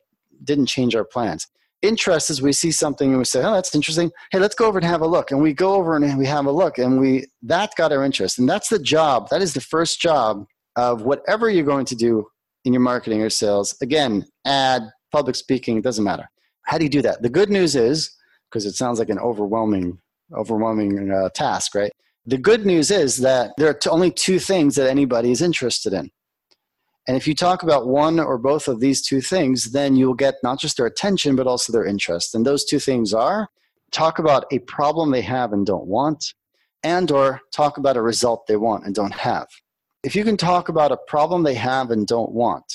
didn't 0.43 0.67
change 0.67 0.95
our 0.95 1.03
plans 1.03 1.47
interest 1.81 2.29
is 2.29 2.41
we 2.41 2.53
see 2.53 2.71
something 2.71 3.09
and 3.09 3.17
we 3.17 3.25
say, 3.25 3.43
"Oh, 3.43 3.53
that's 3.53 3.73
interesting. 3.75 4.11
Hey, 4.31 4.39
let's 4.39 4.55
go 4.55 4.65
over 4.65 4.77
and 4.79 4.87
have 4.87 5.01
a 5.01 5.07
look." 5.07 5.31
And 5.31 5.41
we 5.41 5.53
go 5.53 5.75
over 5.75 5.95
and 5.95 6.17
we 6.17 6.25
have 6.25 6.45
a 6.45 6.51
look, 6.51 6.77
and 6.77 6.99
we 6.99 7.25
that 7.43 7.71
got 7.75 7.91
our 7.91 8.03
interest. 8.03 8.39
And 8.39 8.47
that's 8.47 8.69
the 8.69 8.79
job. 8.79 9.29
That 9.29 9.41
is 9.41 9.53
the 9.53 9.61
first 9.61 10.01
job 10.01 10.45
of 10.75 11.03
whatever 11.03 11.49
you're 11.49 11.65
going 11.65 11.85
to 11.85 11.95
do 11.95 12.25
in 12.65 12.73
your 12.73 12.81
marketing 12.81 13.21
or 13.21 13.29
sales. 13.29 13.75
Again, 13.81 14.25
ad, 14.45 14.83
public 15.11 15.35
speaking, 15.35 15.77
it 15.77 15.83
doesn't 15.83 16.03
matter. 16.03 16.29
How 16.63 16.77
do 16.77 16.83
you 16.83 16.89
do 16.89 17.01
that? 17.01 17.21
The 17.21 17.29
good 17.29 17.49
news 17.49 17.75
is 17.75 18.15
because 18.49 18.65
it 18.65 18.75
sounds 18.75 18.99
like 18.99 19.09
an 19.09 19.19
overwhelming, 19.19 19.97
overwhelming 20.35 21.11
uh, 21.11 21.29
task, 21.29 21.73
right? 21.75 21.91
The 22.25 22.37
good 22.37 22.65
news 22.65 22.91
is 22.91 23.17
that 23.17 23.51
there 23.57 23.69
are 23.69 23.79
only 23.89 24.11
two 24.11 24.39
things 24.39 24.75
that 24.75 24.89
anybody 24.89 25.31
is 25.31 25.41
interested 25.41 25.93
in. 25.93 26.11
And 27.07 27.17
if 27.17 27.27
you 27.27 27.33
talk 27.33 27.63
about 27.63 27.87
one 27.87 28.19
or 28.19 28.37
both 28.37 28.67
of 28.67 28.79
these 28.79 29.01
two 29.01 29.21
things, 29.21 29.71
then 29.71 29.95
you'll 29.95 30.13
get 30.13 30.35
not 30.43 30.59
just 30.59 30.77
their 30.77 30.85
attention, 30.85 31.35
but 31.35 31.47
also 31.47 31.73
their 31.73 31.85
interest. 31.85 32.35
And 32.35 32.45
those 32.45 32.63
two 32.63 32.79
things 32.79 33.13
are 33.13 33.49
talk 33.91 34.19
about 34.19 34.45
a 34.51 34.59
problem 34.59 35.11
they 35.11 35.21
have 35.21 35.51
and 35.51 35.65
don't 35.65 35.87
want, 35.87 36.33
and 36.83 37.11
or 37.11 37.41
talk 37.51 37.77
about 37.77 37.97
a 37.97 38.01
result 38.01 38.47
they 38.47 38.55
want 38.55 38.85
and 38.85 38.95
don't 38.95 39.13
have. 39.13 39.47
If 40.03 40.15
you 40.15 40.23
can 40.23 40.37
talk 40.37 40.69
about 40.69 40.91
a 40.91 40.97
problem 41.07 41.43
they 41.43 41.55
have 41.55 41.91
and 41.91 42.07
don't 42.07 42.31
want, 42.31 42.65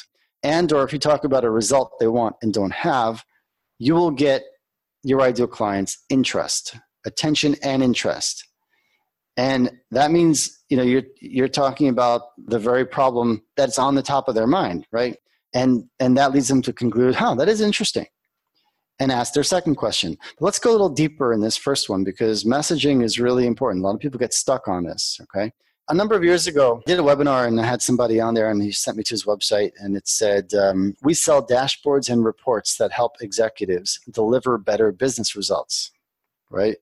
and 0.42 0.72
or 0.72 0.84
if 0.84 0.92
you 0.92 0.98
talk 0.98 1.24
about 1.24 1.44
a 1.44 1.50
result 1.50 1.92
they 1.98 2.08
want 2.08 2.36
and 2.42 2.52
don't 2.52 2.72
have, 2.72 3.24
you 3.78 3.94
will 3.94 4.10
get 4.10 4.42
your 5.02 5.22
ideal 5.22 5.46
client's 5.46 6.04
interest, 6.10 6.76
attention 7.04 7.56
and 7.62 7.82
interest 7.82 8.44
and 9.36 9.70
that 9.90 10.10
means 10.10 10.64
you 10.68 10.76
know 10.76 10.82
you're 10.82 11.02
you're 11.20 11.48
talking 11.48 11.88
about 11.88 12.22
the 12.46 12.58
very 12.58 12.84
problem 12.84 13.42
that's 13.56 13.78
on 13.78 13.94
the 13.94 14.02
top 14.02 14.28
of 14.28 14.34
their 14.34 14.46
mind 14.46 14.86
right? 14.92 15.16
And 15.54 15.84
and 16.00 16.16
that 16.16 16.32
leads 16.32 16.48
them 16.48 16.62
to 16.62 16.72
conclude 16.72 17.14
huh 17.14 17.34
that 17.36 17.48
is 17.48 17.60
interesting 17.60 18.06
and 18.98 19.12
ask 19.12 19.34
their 19.34 19.42
second 19.42 19.74
question. 19.74 20.16
Let's 20.40 20.58
go 20.58 20.70
a 20.70 20.72
little 20.72 20.88
deeper 20.88 21.34
in 21.34 21.40
this 21.40 21.56
first 21.56 21.90
one 21.90 22.02
because 22.02 22.44
messaging 22.44 23.04
is 23.04 23.20
really 23.20 23.46
important. 23.46 23.82
A 23.82 23.86
lot 23.86 23.94
of 23.94 24.00
people 24.00 24.18
get 24.18 24.32
stuck 24.32 24.68
on 24.68 24.84
this 24.84 25.20
okay? 25.22 25.52
A 25.88 25.94
number 25.94 26.16
of 26.16 26.24
years 26.24 26.46
ago 26.46 26.82
I 26.86 26.90
did 26.90 26.98
a 26.98 27.02
webinar 27.02 27.46
and 27.46 27.60
i 27.60 27.64
had 27.64 27.80
somebody 27.82 28.20
on 28.20 28.34
there 28.34 28.50
and 28.50 28.60
he 28.62 28.72
sent 28.72 28.96
me 28.96 29.04
to 29.04 29.14
his 29.14 29.24
website 29.24 29.72
and 29.78 29.96
it 29.96 30.08
said 30.08 30.52
um, 30.54 30.96
we 31.02 31.14
sell 31.14 31.46
dashboards 31.46 32.10
and 32.10 32.24
reports 32.24 32.76
that 32.78 32.90
help 32.90 33.12
executives 33.20 34.00
deliver 34.10 34.58
better 34.58 34.90
business 34.90 35.36
results 35.36 35.92
right 36.50 36.76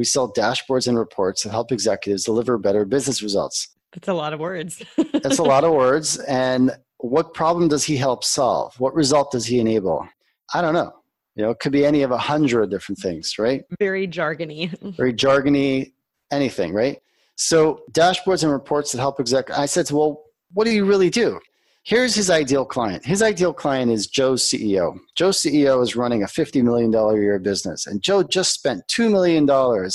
we 0.00 0.04
sell 0.04 0.32
dashboards 0.32 0.88
and 0.88 0.98
reports 0.98 1.42
that 1.42 1.50
help 1.50 1.70
executives 1.70 2.24
deliver 2.24 2.56
better 2.56 2.86
business 2.86 3.22
results. 3.22 3.68
That's 3.92 4.08
a 4.08 4.14
lot 4.14 4.32
of 4.32 4.40
words. 4.40 4.82
That's 5.12 5.38
a 5.38 5.42
lot 5.54 5.62
of 5.62 5.74
words. 5.74 6.16
And 6.20 6.70
what 7.00 7.34
problem 7.34 7.68
does 7.68 7.84
he 7.84 7.98
help 7.98 8.24
solve? 8.24 8.80
What 8.80 8.94
result 8.94 9.30
does 9.30 9.44
he 9.44 9.60
enable? 9.60 10.08
I 10.54 10.62
don't 10.62 10.72
know. 10.72 10.94
You 11.34 11.44
know, 11.44 11.50
it 11.50 11.58
could 11.58 11.70
be 11.70 11.84
any 11.84 12.00
of 12.00 12.12
a 12.12 12.16
hundred 12.16 12.70
different 12.70 12.98
things, 12.98 13.38
right? 13.38 13.62
Very 13.78 14.08
jargony. 14.08 14.74
Very 14.96 15.12
jargony, 15.12 15.92
anything, 16.32 16.72
right? 16.72 16.98
So 17.36 17.82
dashboards 17.92 18.42
and 18.42 18.50
reports 18.50 18.92
that 18.92 19.00
help 19.00 19.20
exec. 19.20 19.50
I 19.50 19.66
said, 19.66 19.90
well, 19.90 20.22
what 20.54 20.64
do 20.64 20.70
you 20.70 20.86
really 20.86 21.10
do? 21.10 21.38
Here's 21.82 22.14
his 22.14 22.30
ideal 22.30 22.64
client. 22.64 23.04
His 23.04 23.22
ideal 23.22 23.54
client 23.54 23.90
is 23.90 24.06
Joe's 24.06 24.42
CEO. 24.42 24.98
Joe's 25.14 25.38
CEO 25.38 25.82
is 25.82 25.96
running 25.96 26.22
a 26.22 26.26
$50 26.26 26.62
million 26.62 26.94
a 26.94 27.14
year 27.14 27.38
business, 27.38 27.86
and 27.86 28.02
Joe 28.02 28.22
just 28.22 28.52
spent 28.52 28.86
$2 28.88 29.10
million 29.10 29.46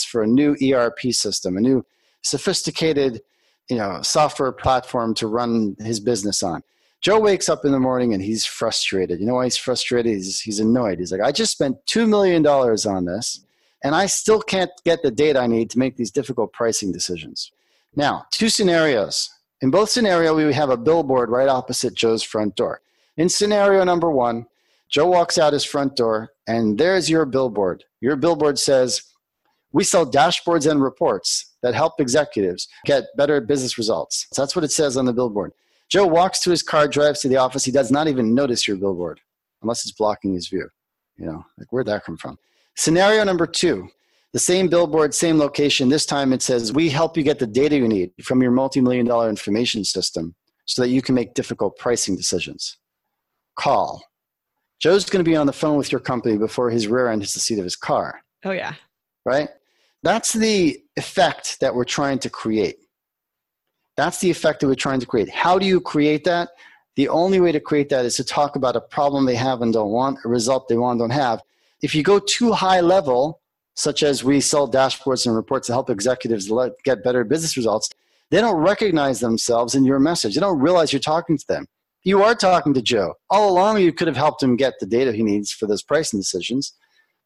for 0.10 0.24
a 0.24 0.28
new 0.28 0.56
ERP 0.64 1.12
system, 1.12 1.58
a 1.58 1.62
new 1.62 1.86
sophisticated 2.24 3.22
you 3.70 3.78
know, 3.78 4.00
software 4.02 4.52
platform 4.52 5.14
to 5.16 5.28
run 5.28 5.76
his 5.80 6.00
business 6.00 6.44
on. 6.44 6.62
Joe 7.02 7.20
wakes 7.20 7.50
up 7.50 7.66
in 7.66 7.72
the 7.72 7.80
morning 7.80 8.14
and 8.14 8.24
he's 8.24 8.46
frustrated. 8.46 9.20
You 9.20 9.28
know 9.28 9.36
why 9.36 9.46
he's 9.46 9.58
frustrated? 9.58 10.14
He's, 10.14 10.42
he's 10.42 10.60
annoyed. 10.60 11.00
He's 11.00 11.12
like, 11.12 11.22
I 11.22 11.32
just 11.32 11.52
spent 11.52 11.78
$2 11.88 12.08
million 12.08 12.46
on 12.46 13.06
this, 13.06 13.46
and 13.84 13.94
I 13.94 14.08
still 14.08 14.42
can't 14.42 14.72
get 14.86 15.04
the 15.04 15.12
data 15.12 15.40
I 15.40 15.48
need 15.48 15.70
to 15.72 15.80
make 15.80 15.98
these 15.98 16.12
difficult 16.12 16.54
pricing 16.54 16.92
decisions. 16.92 17.52
Now, 17.96 18.26
two 18.32 18.50
scenarios 18.50 19.30
in 19.66 19.72
both 19.72 19.90
scenarios, 19.90 20.36
we 20.36 20.54
have 20.54 20.70
a 20.70 20.78
billboard 20.78 21.32
right 21.32 21.50
opposite 21.50 21.96
Joe's 21.96 22.22
front 22.22 22.56
door. 22.56 22.82
In 23.18 23.28
scenario 23.28 23.84
number 23.84 24.12
one, 24.12 24.46
Joe 24.90 25.08
walks 25.08 25.40
out 25.40 25.54
his 25.54 25.66
front 25.66 25.96
door, 25.96 26.34
and 26.46 26.78
there's 26.78 27.10
your 27.10 27.26
billboard. 27.26 27.84
Your 28.00 28.16
billboard 28.16 28.60
says, 28.60 29.02
We 29.74 29.84
sell 29.84 30.06
dashboards 30.06 30.70
and 30.70 30.84
reports 30.84 31.56
that 31.64 31.74
help 31.74 32.00
executives 32.00 32.68
get 32.86 33.06
better 33.18 33.42
business 33.42 33.80
results. 33.80 34.28
So 34.34 34.44
that's 34.44 34.56
what 34.56 34.64
it 34.64 34.72
says 34.72 34.98
on 34.98 35.06
the 35.06 35.14
billboard. 35.14 35.52
Joe 35.90 36.06
walks 36.06 36.42
to 36.42 36.52
his 36.52 36.62
car, 36.62 36.88
drives 36.88 37.22
to 37.22 37.28
the 37.28 37.38
office. 37.38 37.66
He 37.66 37.72
does 37.72 37.90
not 37.90 38.08
even 38.08 38.36
notice 38.36 38.68
your 38.68 38.78
billboard 38.78 39.20
unless 39.64 39.84
it's 39.84 39.98
blocking 39.98 40.36
his 40.36 40.48
view. 40.48 40.70
You 41.18 41.26
know, 41.26 41.46
like 41.58 41.74
where'd 41.74 41.88
that 41.88 42.06
come 42.06 42.18
from? 42.18 42.38
Scenario 42.76 43.24
number 43.24 43.48
two 43.48 43.90
the 44.36 44.40
same 44.40 44.68
billboard, 44.68 45.14
same 45.14 45.38
location. 45.38 45.88
This 45.88 46.06
time 46.06 46.34
it 46.34 46.42
says, 46.42 46.74
We 46.74 46.90
help 46.90 47.16
you 47.16 47.24
get 47.24 47.40
the 47.40 47.48
data 47.48 47.78
you 47.78 47.88
need 47.88 48.12
from 48.22 48.42
your 48.42 48.52
multi 48.52 48.82
million 48.82 49.06
dollar 49.06 49.30
information 49.30 49.86
system 49.86 50.36
so 50.66 50.82
that 50.82 50.90
you 50.90 51.02
can 51.02 51.16
make 51.16 51.36
difficult 51.36 51.78
pricing 51.78 52.18
decisions. 52.18 52.78
Call. 53.58 54.04
Joe's 54.78 55.10
going 55.10 55.24
to 55.24 55.32
be 55.32 55.38
on 55.38 55.48
the 55.48 55.54
phone 55.54 55.78
with 55.78 55.90
your 55.90 56.02
company 56.02 56.38
before 56.38 56.70
his 56.70 56.86
rear 56.86 57.08
end 57.08 57.22
hits 57.22 57.34
the 57.34 57.40
seat 57.40 57.60
of 57.60 57.64
his 57.64 57.78
car. 57.78 58.20
Oh, 58.44 58.52
yeah. 58.52 58.74
Right? 59.24 59.48
That's 60.04 60.34
the 60.34 60.84
effect 60.98 61.62
that 61.62 61.74
we're 61.74 61.86
trying 61.86 62.20
to 62.20 62.30
create. 62.30 62.80
That's 63.96 64.20
the 64.20 64.30
effect 64.30 64.60
that 64.60 64.68
we're 64.68 64.76
trying 64.76 65.00
to 65.00 65.06
create. 65.06 65.30
How 65.30 65.58
do 65.58 65.66
you 65.66 65.80
create 65.80 66.26
that? 66.26 66.50
The 66.98 67.08
only 67.08 67.40
way 67.40 67.54
to 67.54 67.62
create 67.62 67.88
that 67.88 68.04
is 68.04 68.18
to 68.18 68.26
talk 68.26 68.58
about 68.58 68.76
a 68.76 68.82
problem 68.82 69.26
they 69.26 69.36
have 69.36 69.62
and 69.62 69.72
don't 69.72 69.92
want, 69.92 70.20
a 70.26 70.28
result 70.28 70.68
they 70.68 70.76
want 70.76 71.00
and 71.00 71.10
don't 71.10 71.18
have. 71.18 71.42
If 71.82 71.96
you 71.96 72.04
go 72.04 72.20
too 72.20 72.52
high 72.52 72.82
level, 72.82 73.40
such 73.76 74.04
as 74.04 74.24
we 74.24 74.42
sell 74.42 74.70
dashboards 74.70 75.26
and 75.26 75.36
reports 75.36 75.68
to 75.68 75.74
help 75.74 75.90
executives 75.90 76.52
get 76.84 77.04
better 77.04 77.24
business 77.24 77.58
results, 77.58 77.90
they 78.32 78.42
don't 78.42 78.58
recognize 78.58 79.20
themselves 79.20 79.76
in 79.76 79.84
your 79.84 80.00
message. 80.00 80.34
They 80.34 80.42
don't 80.42 80.60
realize 80.60 80.92
you're 80.92 81.00
talking 81.00 81.38
to 81.38 81.48
them. 81.48 81.68
You 82.04 82.24
are 82.24 82.36
talking 82.36 82.74
to 82.74 82.82
Joe. 82.82 83.16
All 83.30 83.52
along, 83.52 83.80
you 83.80 83.92
could 83.92 84.08
have 84.08 84.18
helped 84.18 84.42
him 84.42 84.56
get 84.56 84.74
the 84.80 84.86
data 84.86 85.12
he 85.12 85.24
needs 85.24 85.52
for 85.52 85.68
those 85.68 85.84
pricing 85.84 86.20
decisions, 86.20 86.74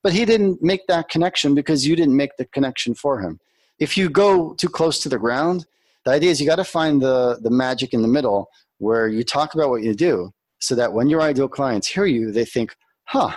but 0.03 0.13
he 0.13 0.25
didn't 0.25 0.61
make 0.61 0.87
that 0.87 1.09
connection 1.09 1.53
because 1.53 1.85
you 1.85 1.95
didn't 1.95 2.15
make 2.15 2.35
the 2.37 2.45
connection 2.45 2.93
for 2.95 3.19
him. 3.19 3.39
If 3.77 3.97
you 3.97 4.09
go 4.09 4.53
too 4.55 4.69
close 4.69 4.99
to 4.99 5.09
the 5.09 5.19
ground, 5.19 5.65
the 6.05 6.11
idea 6.11 6.31
is 6.31 6.39
you 6.39 6.47
got 6.47 6.55
to 6.55 6.63
find 6.63 7.01
the, 7.01 7.39
the 7.41 7.49
magic 7.49 7.93
in 7.93 8.01
the 8.01 8.07
middle 8.07 8.49
where 8.77 9.07
you 9.07 9.23
talk 9.23 9.53
about 9.53 9.69
what 9.69 9.83
you 9.83 9.93
do 9.93 10.31
so 10.59 10.75
that 10.75 10.93
when 10.93 11.09
your 11.09 11.21
ideal 11.21 11.47
clients 11.47 11.87
hear 11.87 12.05
you, 12.05 12.31
they 12.31 12.45
think, 12.45 12.75
huh, 13.03 13.35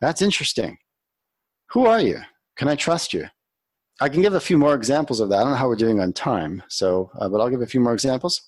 that's 0.00 0.22
interesting. 0.22 0.78
Who 1.70 1.86
are 1.86 2.00
you? 2.00 2.20
Can 2.58 2.68
I 2.68 2.74
trust 2.74 3.14
you? 3.14 3.28
I 4.00 4.08
can 4.08 4.20
give 4.20 4.34
a 4.34 4.40
few 4.40 4.58
more 4.58 4.74
examples 4.74 5.20
of 5.20 5.28
that. 5.30 5.36
I 5.36 5.40
don't 5.40 5.52
know 5.52 5.56
how 5.56 5.68
we're 5.68 5.76
doing 5.76 6.00
on 6.00 6.12
time, 6.12 6.62
so 6.68 7.10
uh, 7.18 7.28
but 7.28 7.40
I'll 7.40 7.48
give 7.48 7.62
a 7.62 7.66
few 7.66 7.80
more 7.80 7.94
examples. 7.94 8.42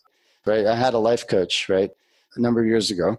Right, 0.44 0.66
I 0.66 0.74
had 0.74 0.94
a 0.94 0.98
life 0.98 1.26
coach 1.28 1.68
right 1.68 1.90
a 2.34 2.40
number 2.40 2.60
of 2.60 2.66
years 2.66 2.90
ago, 2.90 3.18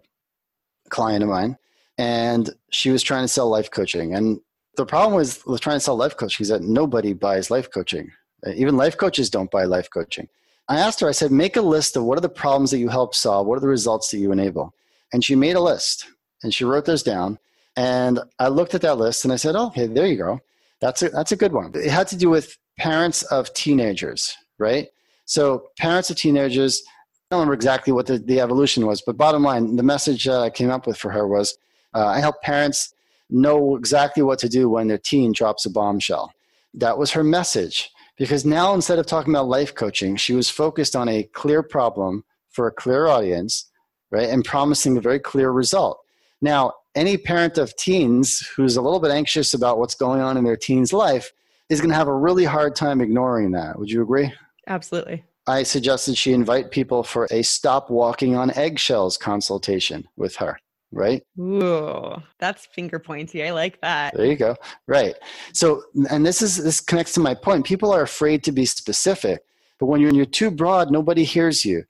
a 0.85 0.89
client 0.89 1.23
of 1.23 1.29
mine, 1.29 1.57
and 1.97 2.49
she 2.71 2.89
was 2.89 3.03
trying 3.03 3.23
to 3.23 3.27
sell 3.27 3.49
life 3.49 3.71
coaching. 3.71 4.15
And 4.15 4.39
the 4.75 4.85
problem 4.85 5.15
was 5.15 5.45
with 5.45 5.61
trying 5.61 5.77
to 5.77 5.81
sell 5.81 5.95
life 5.95 6.17
coaching 6.17 6.43
is 6.43 6.49
that 6.49 6.63
nobody 6.63 7.13
buys 7.13 7.51
life 7.51 7.69
coaching. 7.71 8.11
Even 8.55 8.75
life 8.75 8.97
coaches 8.97 9.29
don't 9.29 9.51
buy 9.51 9.65
life 9.65 9.89
coaching. 9.89 10.27
I 10.67 10.79
asked 10.79 10.99
her, 11.01 11.07
I 11.07 11.11
said, 11.11 11.31
make 11.31 11.57
a 11.57 11.61
list 11.61 11.95
of 11.95 12.03
what 12.03 12.17
are 12.17 12.21
the 12.21 12.29
problems 12.29 12.71
that 12.71 12.79
you 12.79 12.89
help 12.89 13.13
solve, 13.13 13.45
what 13.45 13.57
are 13.57 13.61
the 13.61 13.67
results 13.67 14.09
that 14.09 14.17
you 14.17 14.31
enable. 14.31 14.73
And 15.13 15.23
she 15.23 15.35
made 15.35 15.55
a 15.55 15.61
list 15.61 16.07
and 16.43 16.53
she 16.53 16.63
wrote 16.63 16.85
those 16.85 17.03
down. 17.03 17.37
And 17.75 18.19
I 18.39 18.47
looked 18.47 18.73
at 18.73 18.81
that 18.81 18.97
list 18.97 19.25
and 19.25 19.33
I 19.33 19.35
said, 19.35 19.55
oh, 19.55 19.67
okay, 19.67 19.85
there 19.85 20.07
you 20.07 20.17
go. 20.17 20.39
That's 20.81 21.03
a, 21.03 21.09
that's 21.09 21.31
a 21.31 21.35
good 21.35 21.53
one. 21.53 21.71
It 21.75 21.91
had 21.91 22.07
to 22.09 22.17
do 22.17 22.29
with 22.29 22.57
parents 22.77 23.23
of 23.23 23.53
teenagers, 23.53 24.35
right? 24.57 24.87
So, 25.25 25.67
parents 25.77 26.09
of 26.09 26.17
teenagers, 26.17 26.81
I 26.87 27.35
don't 27.35 27.39
remember 27.39 27.53
exactly 27.53 27.93
what 27.93 28.07
the, 28.07 28.17
the 28.17 28.41
evolution 28.41 28.85
was, 28.85 29.01
but 29.01 29.17
bottom 29.17 29.43
line, 29.43 29.75
the 29.75 29.83
message 29.83 30.27
uh, 30.27 30.41
I 30.41 30.49
came 30.49 30.71
up 30.71 30.87
with 30.87 30.97
for 30.97 31.11
her 31.11 31.27
was 31.27 31.57
uh, 31.93 32.07
I 32.07 32.19
help 32.19 32.41
parents 32.41 32.93
know 33.29 33.75
exactly 33.75 34.23
what 34.23 34.39
to 34.39 34.49
do 34.49 34.69
when 34.69 34.87
their 34.87 34.97
teen 34.97 35.31
drops 35.31 35.65
a 35.65 35.69
bombshell. 35.69 36.33
That 36.73 36.97
was 36.97 37.11
her 37.11 37.23
message. 37.23 37.89
Because 38.17 38.45
now, 38.45 38.73
instead 38.73 38.99
of 38.99 39.05
talking 39.05 39.33
about 39.33 39.47
life 39.47 39.73
coaching, 39.73 40.15
she 40.15 40.33
was 40.33 40.49
focused 40.49 40.95
on 40.95 41.09
a 41.09 41.23
clear 41.23 41.63
problem 41.63 42.23
for 42.49 42.67
a 42.67 42.71
clear 42.71 43.07
audience, 43.07 43.71
right? 44.11 44.29
And 44.29 44.45
promising 44.45 44.97
a 44.97 45.01
very 45.01 45.19
clear 45.19 45.51
result. 45.51 45.99
Now, 46.41 46.73
any 46.95 47.17
parent 47.17 47.57
of 47.57 47.75
teens 47.75 48.47
who's 48.55 48.75
a 48.75 48.81
little 48.81 48.99
bit 48.99 49.11
anxious 49.11 49.53
about 49.53 49.77
what's 49.79 49.95
going 49.95 50.21
on 50.21 50.37
in 50.37 50.43
their 50.43 50.57
teen's 50.57 50.93
life 50.93 51.31
is 51.69 51.79
going 51.79 51.89
to 51.89 51.95
have 51.95 52.07
a 52.07 52.15
really 52.15 52.43
hard 52.43 52.75
time 52.75 53.01
ignoring 53.01 53.51
that. 53.51 53.79
Would 53.79 53.89
you 53.89 54.01
agree? 54.01 54.31
Absolutely. 54.67 55.23
I 55.47 55.63
suggested 55.63 56.17
she 56.17 56.33
invite 56.33 56.69
people 56.69 57.03
for 57.03 57.27
a 57.31 57.41
stop 57.41 57.89
walking 57.89 58.35
on 58.35 58.51
eggshells 58.51 59.17
consultation 59.17 60.07
with 60.15 60.35
her, 60.35 60.59
right? 60.91 61.23
Ooh, 61.39 62.21
that's 62.39 62.67
finger 62.67 62.99
pointy. 62.99 63.43
I 63.43 63.51
like 63.51 63.81
that. 63.81 64.15
There 64.15 64.25
you 64.25 64.35
go. 64.35 64.55
Right. 64.87 65.15
So, 65.53 65.83
and 66.09 66.25
this 66.25 66.41
is 66.41 66.63
this 66.63 66.79
connects 66.79 67.13
to 67.13 67.19
my 67.21 67.33
point. 67.33 67.65
People 67.65 67.91
are 67.91 68.03
afraid 68.03 68.43
to 68.43 68.51
be 68.51 68.65
specific, 68.65 69.41
but 69.79 69.87
when 69.87 69.99
you're, 69.99 70.13
you're 70.13 70.25
too 70.25 70.51
broad, 70.51 70.91
nobody 70.91 71.23
hears 71.23 71.65
you. 71.65 71.85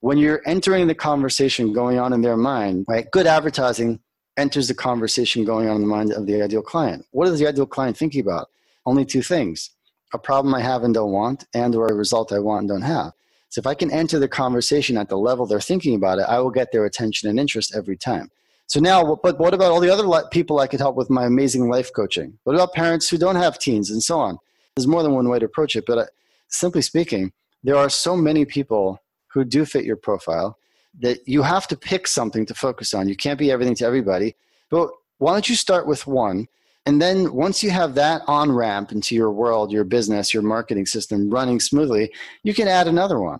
When 0.00 0.18
you're 0.18 0.42
entering 0.44 0.88
the 0.88 0.96
conversation 0.96 1.72
going 1.72 2.00
on 2.00 2.12
in 2.12 2.22
their 2.22 2.36
mind, 2.36 2.86
right? 2.88 3.08
Good 3.12 3.28
advertising 3.28 4.00
enters 4.36 4.68
the 4.68 4.74
conversation 4.74 5.44
going 5.44 5.68
on 5.68 5.76
in 5.76 5.82
the 5.82 5.88
mind 5.88 6.12
of 6.12 6.26
the 6.26 6.42
ideal 6.42 6.62
client. 6.62 7.04
What 7.10 7.28
is 7.28 7.38
the 7.38 7.46
ideal 7.46 7.66
client 7.66 7.96
thinking 7.96 8.20
about? 8.20 8.48
Only 8.86 9.04
two 9.04 9.22
things 9.22 9.70
a 10.14 10.18
problem 10.18 10.54
I 10.54 10.60
have 10.60 10.84
and 10.84 10.92
don't 10.92 11.10
want, 11.10 11.46
and 11.54 11.74
or 11.74 11.86
a 11.86 11.94
result 11.94 12.32
I 12.32 12.38
want 12.38 12.60
and 12.60 12.68
don't 12.68 12.82
have. 12.82 13.12
So 13.48 13.60
if 13.60 13.66
I 13.66 13.74
can 13.74 13.90
enter 13.90 14.18
the 14.18 14.28
conversation 14.28 14.98
at 14.98 15.08
the 15.08 15.16
level 15.16 15.46
they're 15.46 15.60
thinking 15.60 15.94
about 15.94 16.18
it, 16.18 16.26
I 16.28 16.38
will 16.38 16.50
get 16.50 16.70
their 16.70 16.84
attention 16.84 17.30
and 17.30 17.40
interest 17.40 17.74
every 17.74 17.96
time. 17.96 18.30
So 18.66 18.80
now, 18.80 19.18
but 19.22 19.38
what 19.38 19.54
about 19.54 19.72
all 19.72 19.80
the 19.80 19.92
other 19.92 20.28
people 20.30 20.58
I 20.58 20.66
could 20.66 20.80
help 20.80 20.96
with 20.96 21.10
my 21.10 21.24
amazing 21.24 21.68
life 21.68 21.90
coaching? 21.94 22.38
What 22.44 22.54
about 22.54 22.72
parents 22.72 23.08
who 23.08 23.18
don't 23.18 23.36
have 23.36 23.58
teens 23.58 23.90
and 23.90 24.02
so 24.02 24.18
on? 24.18 24.38
There's 24.74 24.86
more 24.86 25.02
than 25.02 25.12
one 25.12 25.28
way 25.28 25.38
to 25.38 25.46
approach 25.46 25.76
it, 25.76 25.84
but 25.86 25.98
uh, 25.98 26.06
simply 26.48 26.80
speaking, 26.80 27.32
there 27.62 27.76
are 27.76 27.90
so 27.90 28.16
many 28.16 28.44
people 28.44 28.98
who 29.28 29.44
do 29.44 29.64
fit 29.64 29.84
your 29.84 29.96
profile 29.96 30.56
that 31.00 31.26
you 31.26 31.42
have 31.42 31.66
to 31.68 31.76
pick 31.76 32.06
something 32.06 32.46
to 32.46 32.54
focus 32.54 32.94
on. 32.94 33.08
You 33.08 33.16
can't 33.16 33.38
be 33.38 33.50
everything 33.50 33.74
to 33.76 33.86
everybody. 33.86 34.36
But 34.70 34.90
why 35.18 35.32
don't 35.32 35.48
you 35.48 35.56
start 35.56 35.86
with 35.86 36.06
one? 36.06 36.48
And 36.84 37.00
then 37.00 37.32
once 37.32 37.62
you 37.62 37.70
have 37.70 37.94
that 37.94 38.22
on 38.26 38.50
ramp 38.50 38.90
into 38.92 39.14
your 39.14 39.30
world, 39.30 39.70
your 39.70 39.84
business, 39.84 40.34
your 40.34 40.42
marketing 40.42 40.86
system 40.86 41.30
running 41.30 41.60
smoothly, 41.60 42.12
you 42.42 42.52
can 42.52 42.66
add 42.66 42.88
another 42.88 43.20
one. 43.20 43.38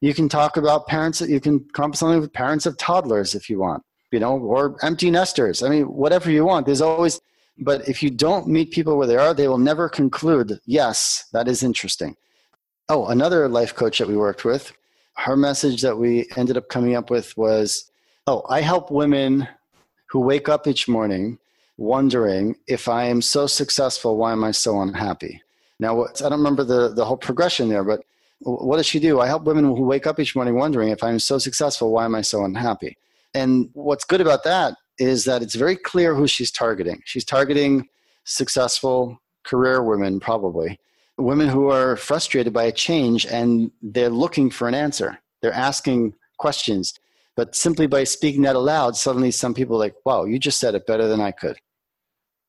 You 0.00 0.12
can 0.12 0.28
talk 0.28 0.56
about 0.56 0.86
parents, 0.86 1.20
you 1.20 1.40
can 1.40 1.60
come 1.72 1.92
up 1.92 1.96
something 1.96 2.20
with 2.20 2.32
parents 2.32 2.66
of 2.66 2.76
toddlers 2.76 3.34
if 3.34 3.48
you 3.48 3.58
want, 3.58 3.82
you 4.10 4.18
know, 4.18 4.38
or 4.38 4.76
empty 4.82 5.10
nesters. 5.10 5.62
I 5.62 5.68
mean, 5.68 5.84
whatever 5.84 6.30
you 6.30 6.44
want. 6.44 6.66
There's 6.66 6.82
always, 6.82 7.20
but 7.58 7.88
if 7.88 8.02
you 8.02 8.10
don't 8.10 8.48
meet 8.48 8.72
people 8.72 8.98
where 8.98 9.06
they 9.06 9.16
are, 9.16 9.32
they 9.32 9.48
will 9.48 9.58
never 9.58 9.88
conclude, 9.88 10.60
yes, 10.66 11.24
that 11.32 11.48
is 11.48 11.62
interesting. 11.62 12.16
Oh, 12.88 13.06
another 13.06 13.48
life 13.48 13.74
coach 13.74 13.98
that 13.98 14.08
we 14.08 14.16
worked 14.16 14.44
with 14.44 14.72
her 15.18 15.36
message 15.36 15.82
that 15.82 15.98
we 15.98 16.28
ended 16.36 16.56
up 16.56 16.68
coming 16.68 16.94
up 16.94 17.10
with 17.10 17.36
was 17.36 17.90
oh, 18.26 18.42
I 18.48 18.60
help 18.60 18.90
women 18.90 19.48
who 20.10 20.20
wake 20.20 20.48
up 20.48 20.66
each 20.66 20.88
morning 20.88 21.38
wondering 21.78 22.56
if 22.66 22.88
I 22.88 23.04
am 23.04 23.22
so 23.22 23.46
successful, 23.46 24.16
why 24.16 24.32
am 24.32 24.44
I 24.44 24.50
so 24.50 24.80
unhappy? 24.80 25.42
Now, 25.78 26.04
I 26.04 26.08
don't 26.20 26.32
remember 26.32 26.64
the, 26.64 26.94
the 26.94 27.04
whole 27.04 27.16
progression 27.16 27.68
there, 27.68 27.84
but 27.84 28.00
what 28.40 28.78
does 28.78 28.86
she 28.86 28.98
do? 28.98 29.20
I 29.20 29.26
help 29.26 29.44
women 29.44 29.64
who 29.64 29.82
wake 29.82 30.06
up 30.06 30.18
each 30.18 30.34
morning 30.34 30.56
wondering 30.56 30.88
if 30.88 31.02
I'm 31.02 31.18
so 31.18 31.38
successful, 31.38 31.92
why 31.92 32.04
am 32.04 32.14
I 32.14 32.22
so 32.22 32.44
unhappy? 32.44 32.96
And 33.34 33.70
what's 33.74 34.04
good 34.04 34.20
about 34.20 34.44
that 34.44 34.74
is 34.98 35.24
that 35.24 35.42
it's 35.42 35.54
very 35.54 35.76
clear 35.76 36.14
who 36.14 36.26
she's 36.26 36.50
targeting. 36.50 37.02
She's 37.04 37.24
targeting 37.24 37.88
successful 38.24 39.20
career 39.44 39.82
women, 39.82 40.18
probably, 40.20 40.80
women 41.18 41.48
who 41.48 41.70
are 41.70 41.96
frustrated 41.96 42.52
by 42.52 42.64
a 42.64 42.72
change 42.72 43.26
and 43.26 43.70
they're 43.82 44.10
looking 44.10 44.50
for 44.50 44.68
an 44.68 44.74
answer. 44.74 45.18
They're 45.42 45.52
asking 45.52 46.14
questions. 46.38 46.94
But 47.36 47.54
simply 47.54 47.86
by 47.86 48.04
speaking 48.04 48.42
that 48.42 48.56
aloud, 48.56 48.96
suddenly 48.96 49.30
some 49.30 49.54
people 49.54 49.76
are 49.76 49.80
like, 49.80 49.94
wow, 50.04 50.24
you 50.24 50.38
just 50.38 50.58
said 50.58 50.74
it 50.74 50.86
better 50.86 51.06
than 51.06 51.20
I 51.20 51.30
could. 51.30 51.58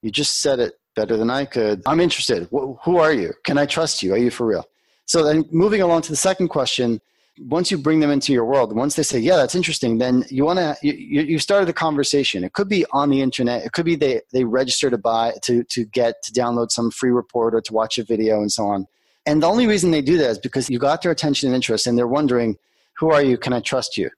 You 0.02 0.12
just 0.12 0.42
said 0.42 0.60
it 0.60 0.74
better 0.96 1.18
than 1.18 1.30
I 1.30 1.46
could. 1.46 1.82
I'm 1.86 2.00
interested. 2.00 2.48
Who 2.52 2.98
are 2.98 3.14
you? 3.14 3.34
Can 3.44 3.58
I 3.58 3.66
trust 3.66 4.02
you? 4.02 4.14
Are 4.14 4.18
you 4.18 4.30
for 4.30 4.46
real? 4.46 4.66
So 5.06 5.24
then 5.24 5.46
moving 5.52 5.82
along 5.82 6.02
to 6.04 6.10
the 6.10 6.18
second 6.18 6.50
question, 6.50 7.02
once 7.40 7.70
you 7.70 7.78
bring 7.78 8.00
them 8.00 8.10
into 8.10 8.34
your 8.34 8.46
world, 8.46 8.76
once 8.76 8.96
they 8.96 9.04
say, 9.04 9.20
"Yeah, 9.20 9.38
that's 9.38 9.56
interesting," 9.56 9.98
then 9.98 10.26
you 10.30 10.46
want 10.46 10.60
to 10.60 10.78
you, 10.82 11.22
you 11.22 11.40
started 11.40 11.70
a 11.70 11.74
conversation. 11.74 12.44
It 12.44 12.54
could 12.54 12.70
be 12.70 12.86
on 12.92 13.10
the 13.10 13.22
internet. 13.22 13.66
It 13.66 13.74
could 13.74 13.86
be 13.86 13.96
they 13.96 14.22
they 14.34 14.44
register 14.44 14.90
to 14.90 14.98
buy 14.98 15.34
to 15.44 15.64
to 15.64 15.86
get 15.86 16.24
to 16.24 16.32
download 16.32 16.72
some 16.72 16.92
free 16.92 17.12
report 17.12 17.54
or 17.54 17.62
to 17.62 17.74
watch 17.74 17.98
a 17.98 18.04
video 18.04 18.38
and 18.38 18.52
so 18.52 18.66
on. 18.68 18.88
And 19.26 19.44
the 19.44 19.48
only 19.48 19.68
reason 19.68 19.92
they 19.92 20.02
do 20.02 20.18
that 20.18 20.30
is 20.30 20.40
because 20.40 20.70
you 20.70 20.80
got 20.80 21.02
their 21.02 21.12
attention 21.12 21.48
and 21.48 21.56
interest, 21.56 21.86
and 21.86 21.98
they're 21.98 22.08
wondering, 22.08 22.58
"Who 22.98 23.12
are 23.12 23.22
you? 23.22 23.38
Can 23.38 23.54
I 23.54 23.60
trust 23.60 23.98
you? 23.98 24.10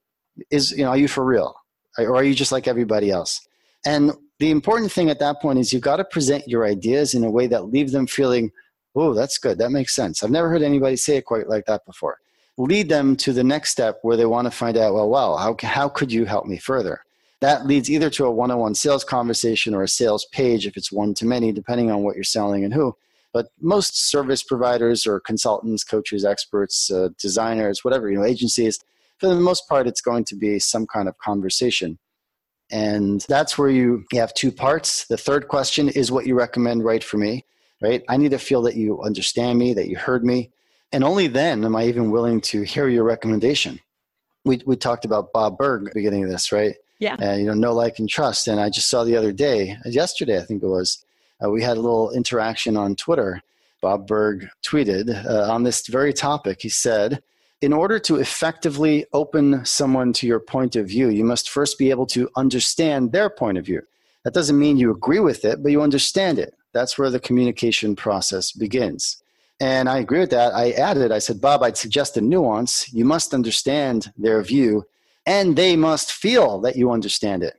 Is 0.49 0.71
you 0.71 0.83
know, 0.83 0.91
are 0.91 0.97
you 0.97 1.07
for 1.07 1.25
real, 1.25 1.55
or 1.97 2.15
are 2.15 2.23
you 2.23 2.33
just 2.33 2.51
like 2.51 2.67
everybody 2.67 3.11
else?" 3.11 3.41
And 3.85 4.13
the 4.39 4.51
important 4.51 4.91
thing 4.91 5.09
at 5.09 5.19
that 5.19 5.41
point 5.41 5.59
is 5.59 5.73
you 5.73 5.79
got 5.79 5.97
to 5.97 6.05
present 6.05 6.47
your 6.47 6.65
ideas 6.65 7.13
in 7.13 7.23
a 7.23 7.31
way 7.31 7.47
that 7.47 7.65
leave 7.65 7.91
them 7.91 8.07
feeling, 8.07 8.51
"Oh, 8.95 9.13
that's 9.13 9.37
good. 9.37 9.57
That 9.57 9.71
makes 9.71 9.93
sense." 9.93 10.23
I've 10.23 10.31
never 10.31 10.49
heard 10.49 10.61
anybody 10.61 10.95
say 10.95 11.17
it 11.17 11.25
quite 11.25 11.49
like 11.49 11.65
that 11.65 11.85
before 11.85 12.19
lead 12.59 12.89
them 12.89 13.15
to 13.15 13.31
the 13.31 13.43
next 13.43 13.71
step 13.71 13.99
where 14.01 14.17
they 14.17 14.25
want 14.25 14.45
to 14.45 14.51
find 14.51 14.77
out, 14.77 14.93
well, 14.93 15.09
wow, 15.09 15.37
how, 15.37 15.55
how 15.63 15.87
could 15.87 16.11
you 16.11 16.25
help 16.25 16.45
me 16.45 16.57
further? 16.57 17.03
That 17.39 17.65
leads 17.65 17.89
either 17.89 18.09
to 18.11 18.25
a 18.25 18.31
one 18.31 18.51
on 18.51 18.59
one 18.59 18.75
sales 18.75 19.05
conversation 19.05 19.73
or 19.73 19.81
a 19.81 19.87
sales 19.87 20.25
page 20.25 20.67
if 20.67 20.75
it's 20.75 20.91
one 20.91 21.13
to 21.15 21.25
many, 21.25 21.53
depending 21.53 21.89
on 21.89 22.03
what 22.03 22.15
you're 22.15 22.23
selling 22.25 22.65
and 22.65 22.73
who. 22.73 22.97
But 23.31 23.47
most 23.61 24.09
service 24.09 24.43
providers 24.43 25.07
or 25.07 25.21
consultants, 25.21 25.85
coaches, 25.85 26.25
experts, 26.25 26.91
uh, 26.91 27.09
designers, 27.17 27.85
whatever, 27.85 28.11
you 28.11 28.17
know, 28.17 28.25
agencies, 28.25 28.79
for 29.19 29.27
the 29.27 29.35
most 29.35 29.69
part, 29.69 29.87
it's 29.87 30.01
going 30.01 30.25
to 30.25 30.35
be 30.35 30.59
some 30.59 30.85
kind 30.85 31.07
of 31.07 31.17
conversation. 31.17 31.97
And 32.71 33.21
that's 33.29 33.57
where 33.57 33.69
you, 33.69 34.05
you 34.11 34.19
have 34.19 34.33
two 34.33 34.51
parts. 34.51 35.05
The 35.07 35.17
third 35.17 35.47
question 35.47 35.89
is 35.89 36.11
what 36.11 36.27
you 36.27 36.35
recommend 36.35 36.83
right 36.83 37.03
for 37.03 37.17
me, 37.17 37.45
right? 37.81 38.03
I 38.09 38.17
need 38.17 38.31
to 38.31 38.39
feel 38.39 38.61
that 38.63 38.75
you 38.75 39.01
understand 39.01 39.57
me, 39.57 39.73
that 39.73 39.87
you 39.87 39.97
heard 39.97 40.25
me, 40.25 40.51
and 40.91 41.03
only 41.03 41.27
then 41.27 41.63
am 41.63 41.75
I 41.75 41.85
even 41.85 42.11
willing 42.11 42.41
to 42.41 42.61
hear 42.63 42.87
your 42.87 43.03
recommendation. 43.03 43.79
We, 44.45 44.61
we 44.65 44.75
talked 44.75 45.05
about 45.05 45.33
Bob 45.33 45.57
Burg 45.57 45.81
at 45.81 45.93
the 45.93 45.99
beginning 45.99 46.23
of 46.23 46.29
this, 46.29 46.51
right? 46.51 46.75
Yeah. 46.99 47.15
And, 47.19 47.41
you 47.41 47.47
know, 47.47 47.53
know, 47.53 47.73
like, 47.73 47.99
and 47.99 48.09
trust. 48.09 48.47
And 48.47 48.59
I 48.59 48.69
just 48.69 48.89
saw 48.89 49.03
the 49.03 49.15
other 49.15 49.31
day, 49.31 49.77
yesterday, 49.85 50.37
I 50.37 50.43
think 50.43 50.63
it 50.63 50.67
was, 50.67 51.05
uh, 51.43 51.49
we 51.49 51.61
had 51.61 51.77
a 51.77 51.81
little 51.81 52.11
interaction 52.11 52.75
on 52.75 52.95
Twitter. 52.95 53.41
Bob 53.81 54.07
Burg 54.07 54.47
tweeted 54.63 55.25
uh, 55.25 55.51
on 55.51 55.63
this 55.63 55.87
very 55.87 56.11
topic. 56.11 56.61
He 56.61 56.69
said, 56.69 57.21
in 57.61 57.73
order 57.73 57.99
to 57.99 58.17
effectively 58.17 59.05
open 59.13 59.63
someone 59.65 60.13
to 60.13 60.27
your 60.27 60.39
point 60.39 60.75
of 60.75 60.87
view, 60.87 61.09
you 61.09 61.23
must 61.23 61.49
first 61.49 61.77
be 61.77 61.89
able 61.89 62.05
to 62.07 62.29
understand 62.35 63.11
their 63.11 63.29
point 63.29 63.57
of 63.57 63.65
view. 63.65 63.81
That 64.23 64.33
doesn't 64.33 64.59
mean 64.59 64.77
you 64.77 64.91
agree 64.91 65.19
with 65.19 65.45
it, 65.45 65.61
but 65.63 65.71
you 65.71 65.81
understand 65.81 66.39
it. 66.39 66.55
That's 66.73 66.97
where 66.97 67.09
the 67.09 67.19
communication 67.19 67.95
process 67.95 68.51
begins. 68.51 69.21
And 69.59 69.89
I 69.89 69.99
agree 69.99 70.19
with 70.19 70.29
that. 70.29 70.53
I 70.53 70.71
added, 70.71 71.11
I 71.11 71.19
said, 71.19 71.41
Bob, 71.41 71.63
I'd 71.63 71.77
suggest 71.77 72.15
a 72.15 72.21
nuance. 72.21 72.91
You 72.93 73.03
must 73.03 73.33
understand 73.33 74.11
their 74.17 74.41
view, 74.41 74.85
and 75.25 75.55
they 75.55 75.75
must 75.75 76.13
feel 76.13 76.61
that 76.61 76.77
you 76.77 76.91
understand 76.91 77.43
it. 77.43 77.55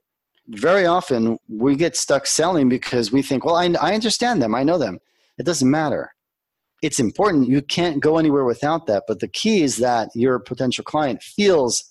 very 0.51 0.87
often 0.87 1.39
we 1.49 1.77
get 1.77 1.97
stuck 1.97 2.27
selling 2.27 2.69
because 2.69 3.13
we 3.13 3.23
think, 3.23 3.45
well, 3.45 3.57
I, 3.57 3.67
I 3.81 3.95
understand 3.95 4.43
them, 4.43 4.55
I 4.55 4.63
know 4.63 4.79
them. 4.79 4.99
It 5.39 5.47
doesn't 5.47 5.71
matter. 5.71 6.13
It's 6.83 6.99
important. 6.99 7.49
You 7.49 7.63
can't 7.63 8.01
go 8.01 8.19
anywhere 8.19 8.45
without 8.45 8.87
that. 8.87 9.05
But 9.07 9.21
the 9.21 9.29
key 9.29 9.63
is 9.63 9.77
that 9.79 10.09
your 10.15 10.39
potential 10.39 10.85
client 10.85 11.23
feels, 11.23 11.85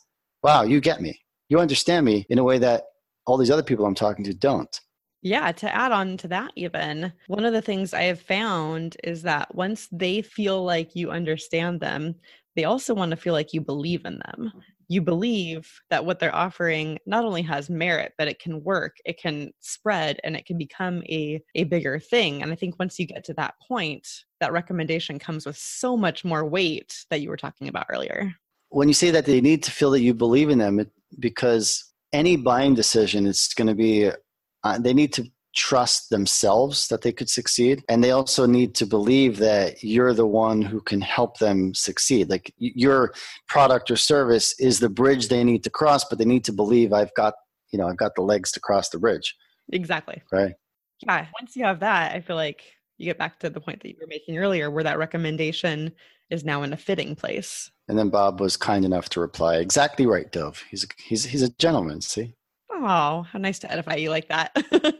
wow, 0.43 0.63
you 0.63 0.81
get 0.81 1.01
me. 1.01 1.19
You 1.47 1.59
understand 1.59 2.05
me 2.05 2.25
in 2.29 2.39
a 2.39 2.43
way 2.43 2.57
that 2.59 2.83
all 3.25 3.37
these 3.37 3.51
other 3.51 3.63
people 3.63 3.85
I'm 3.85 3.95
talking 3.95 4.25
to 4.25 4.33
don't. 4.33 4.79
Yeah, 5.21 5.51
to 5.51 5.75
add 5.75 5.91
on 5.91 6.17
to 6.17 6.27
that, 6.29 6.51
even 6.55 7.11
one 7.27 7.45
of 7.45 7.53
the 7.53 7.61
things 7.61 7.93
I 7.93 8.03
have 8.03 8.21
found 8.21 8.95
is 9.03 9.21
that 9.23 9.53
once 9.53 9.87
they 9.91 10.21
feel 10.21 10.63
like 10.63 10.95
you 10.95 11.11
understand 11.11 11.81
them, 11.81 12.15
they 12.55 12.63
also 12.63 12.93
want 12.93 13.11
to 13.11 13.17
feel 13.17 13.33
like 13.33 13.53
you 13.53 13.61
believe 13.61 14.05
in 14.05 14.13
them. 14.13 14.47
Mm-hmm. 14.47 14.59
You 14.91 15.01
believe 15.01 15.71
that 15.91 16.03
what 16.03 16.19
they're 16.19 16.33
offering 16.33 16.97
not 17.05 17.23
only 17.23 17.43
has 17.43 17.69
merit, 17.69 18.13
but 18.17 18.27
it 18.27 18.39
can 18.39 18.63
work, 18.63 18.97
it 19.05 19.21
can 19.21 19.51
spread, 19.59 20.19
and 20.23 20.35
it 20.35 20.47
can 20.47 20.57
become 20.57 21.03
a, 21.03 21.41
a 21.53 21.65
bigger 21.65 21.99
thing. 21.99 22.41
And 22.41 22.51
I 22.51 22.55
think 22.55 22.79
once 22.79 22.97
you 22.97 23.05
get 23.05 23.23
to 23.25 23.33
that 23.35 23.53
point, 23.67 24.07
that 24.39 24.51
recommendation 24.51 25.19
comes 25.19 25.45
with 25.45 25.57
so 25.57 25.95
much 25.95 26.25
more 26.25 26.43
weight 26.43 27.05
that 27.11 27.21
you 27.21 27.29
were 27.29 27.37
talking 27.37 27.67
about 27.67 27.85
earlier. 27.89 28.33
When 28.69 28.87
you 28.87 28.95
say 28.95 29.11
that 29.11 29.25
they 29.25 29.41
need 29.41 29.61
to 29.63 29.71
feel 29.71 29.91
that 29.91 30.01
you 30.01 30.13
believe 30.13 30.49
in 30.49 30.57
them, 30.57 30.79
it, 30.79 30.89
because 31.19 31.85
any 32.11 32.35
buying 32.35 32.73
decision 32.73 33.27
is 33.27 33.49
going 33.55 33.67
to 33.67 33.75
be, 33.75 34.09
uh, 34.63 34.77
they 34.79 34.93
need 34.93 35.13
to 35.13 35.25
trust 35.55 36.09
themselves 36.09 36.87
that 36.89 37.01
they 37.01 37.11
could 37.11 37.29
succeed. 37.29 37.83
And 37.89 38.03
they 38.03 38.11
also 38.11 38.45
need 38.45 38.75
to 38.75 38.85
believe 38.85 39.37
that 39.37 39.83
you're 39.83 40.13
the 40.13 40.27
one 40.27 40.61
who 40.61 40.79
can 40.79 41.01
help 41.01 41.39
them 41.39 41.73
succeed. 41.73 42.29
Like 42.29 42.53
your 42.57 43.13
product 43.47 43.89
or 43.89 43.95
service 43.95 44.57
is 44.59 44.79
the 44.79 44.89
bridge 44.89 45.27
they 45.27 45.43
need 45.43 45.63
to 45.63 45.69
cross 45.69 46.05
but 46.05 46.17
they 46.17 46.25
need 46.25 46.45
to 46.45 46.53
believe 46.53 46.93
i've 46.93 47.13
got 47.15 47.33
you 47.71 47.79
know 47.79 47.87
i've 47.87 47.97
got 47.97 48.15
the 48.15 48.21
legs 48.21 48.51
to 48.53 48.59
cross 48.59 48.89
the 48.89 48.99
bridge. 48.99 49.35
Exactly. 49.71 50.21
Right. 50.31 50.53
Yeah 51.05 51.25
once 51.39 51.55
you 51.55 51.63
have 51.63 51.79
that 51.79 52.13
i 52.13 52.19
feel 52.19 52.35
like 52.35 52.63
you 52.97 53.05
get 53.05 53.17
back 53.17 53.39
to 53.39 53.49
the 53.49 53.61
point 53.61 53.81
that 53.81 53.89
you 53.89 53.95
were 53.99 54.07
making 54.07 54.37
earlier 54.37 54.69
where 54.69 54.83
that 54.83 54.97
recommendation 54.97 55.91
is 56.29 56.43
now 56.43 56.63
in 56.63 56.73
a 56.73 56.77
fitting 56.77 57.15
place. 57.15 57.71
And 57.87 57.97
then 57.97 58.09
bob 58.09 58.39
was 58.39 58.55
kind 58.55 58.85
enough 58.85 59.09
to 59.09 59.19
reply 59.19 59.57
exactly 59.57 60.05
right 60.05 60.31
Dov. 60.31 60.63
He's 60.69 60.85
he's 60.97 61.25
he's 61.25 61.41
a 61.41 61.49
gentleman 61.53 62.01
see 62.01 62.35
Oh, 62.81 63.23
how 63.23 63.39
nice 63.39 63.59
to 63.59 63.71
edify 63.71 63.95
you 63.95 64.09
like 64.09 64.29
that. 64.29 64.55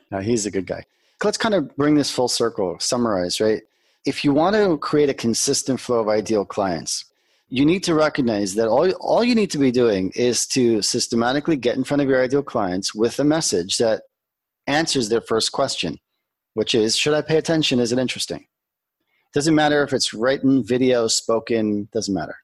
no, 0.11 0.19
he's 0.19 0.45
a 0.45 0.51
good 0.51 0.67
guy. 0.67 0.83
Let's 1.23 1.37
kind 1.37 1.55
of 1.55 1.75
bring 1.77 1.95
this 1.95 2.11
full 2.11 2.27
circle, 2.27 2.77
summarize, 2.79 3.39
right? 3.39 3.61
If 4.05 4.23
you 4.23 4.33
want 4.33 4.55
to 4.55 4.77
create 4.77 5.09
a 5.09 5.13
consistent 5.13 5.79
flow 5.79 5.99
of 5.99 6.09
ideal 6.09 6.45
clients, 6.45 7.05
you 7.47 7.65
need 7.65 7.83
to 7.85 7.95
recognize 7.95 8.53
that 8.55 8.67
all, 8.67 8.89
all 8.99 9.23
you 9.23 9.33
need 9.33 9.51
to 9.51 9.57
be 9.57 9.71
doing 9.71 10.11
is 10.15 10.45
to 10.47 10.81
systematically 10.81 11.55
get 11.55 11.77
in 11.77 11.83
front 11.83 12.01
of 12.01 12.07
your 12.07 12.21
ideal 12.21 12.43
clients 12.43 12.93
with 12.93 13.19
a 13.19 13.23
message 13.23 13.77
that 13.77 14.03
answers 14.67 15.09
their 15.09 15.21
first 15.21 15.51
question, 15.51 15.99
which 16.53 16.75
is 16.75 16.95
Should 16.95 17.13
I 17.13 17.21
pay 17.21 17.37
attention? 17.37 17.79
Is 17.79 17.91
it 17.91 17.99
interesting? 17.99 18.45
Doesn't 19.33 19.55
matter 19.55 19.83
if 19.83 19.93
it's 19.93 20.13
written, 20.13 20.63
video, 20.63 21.07
spoken, 21.07 21.87
doesn't 21.93 22.13
matter. 22.13 22.35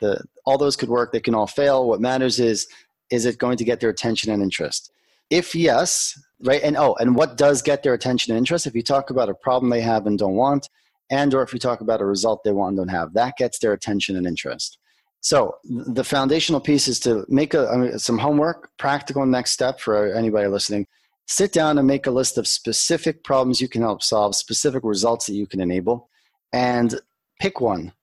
The, 0.00 0.22
all 0.44 0.58
those 0.58 0.76
could 0.76 0.88
work, 0.88 1.12
they 1.12 1.20
can 1.20 1.34
all 1.34 1.46
fail. 1.46 1.88
What 1.88 2.00
matters 2.00 2.38
is 2.38 2.66
is 3.14 3.24
it 3.24 3.38
going 3.38 3.56
to 3.56 3.64
get 3.64 3.80
their 3.80 3.90
attention 3.90 4.32
and 4.32 4.42
interest? 4.42 4.92
If 5.30 5.54
yes, 5.54 6.20
right, 6.42 6.62
and 6.62 6.76
oh, 6.76 6.94
and 7.00 7.16
what 7.16 7.36
does 7.36 7.62
get 7.62 7.82
their 7.82 7.94
attention 7.94 8.32
and 8.32 8.38
interest? 8.38 8.66
If 8.66 8.74
you 8.74 8.82
talk 8.82 9.10
about 9.10 9.28
a 9.28 9.34
problem 9.34 9.70
they 9.70 9.80
have 9.80 10.06
and 10.06 10.18
don't 10.18 10.34
want, 10.34 10.68
and 11.10 11.32
or 11.34 11.42
if 11.42 11.52
you 11.52 11.58
talk 11.58 11.80
about 11.80 12.00
a 12.00 12.06
result 12.06 12.44
they 12.44 12.52
want 12.52 12.70
and 12.70 12.78
don't 12.78 12.96
have, 12.96 13.14
that 13.14 13.36
gets 13.36 13.58
their 13.58 13.72
attention 13.72 14.16
and 14.16 14.26
interest. 14.26 14.78
So 15.20 15.56
the 15.64 16.04
foundational 16.04 16.60
piece 16.60 16.86
is 16.86 17.00
to 17.00 17.24
make 17.28 17.54
a, 17.54 17.66
I 17.68 17.76
mean, 17.76 17.98
some 17.98 18.18
homework, 18.18 18.70
practical 18.76 19.24
next 19.24 19.52
step 19.52 19.80
for 19.80 20.12
anybody 20.12 20.48
listening. 20.48 20.86
Sit 21.26 21.52
down 21.52 21.78
and 21.78 21.86
make 21.86 22.06
a 22.06 22.10
list 22.10 22.36
of 22.36 22.46
specific 22.46 23.24
problems 23.24 23.60
you 23.60 23.68
can 23.68 23.80
help 23.80 24.02
solve, 24.02 24.34
specific 24.34 24.82
results 24.84 25.26
that 25.26 25.34
you 25.34 25.46
can 25.46 25.60
enable, 25.60 26.10
and 26.52 27.00
pick 27.40 27.62
one 27.62 27.94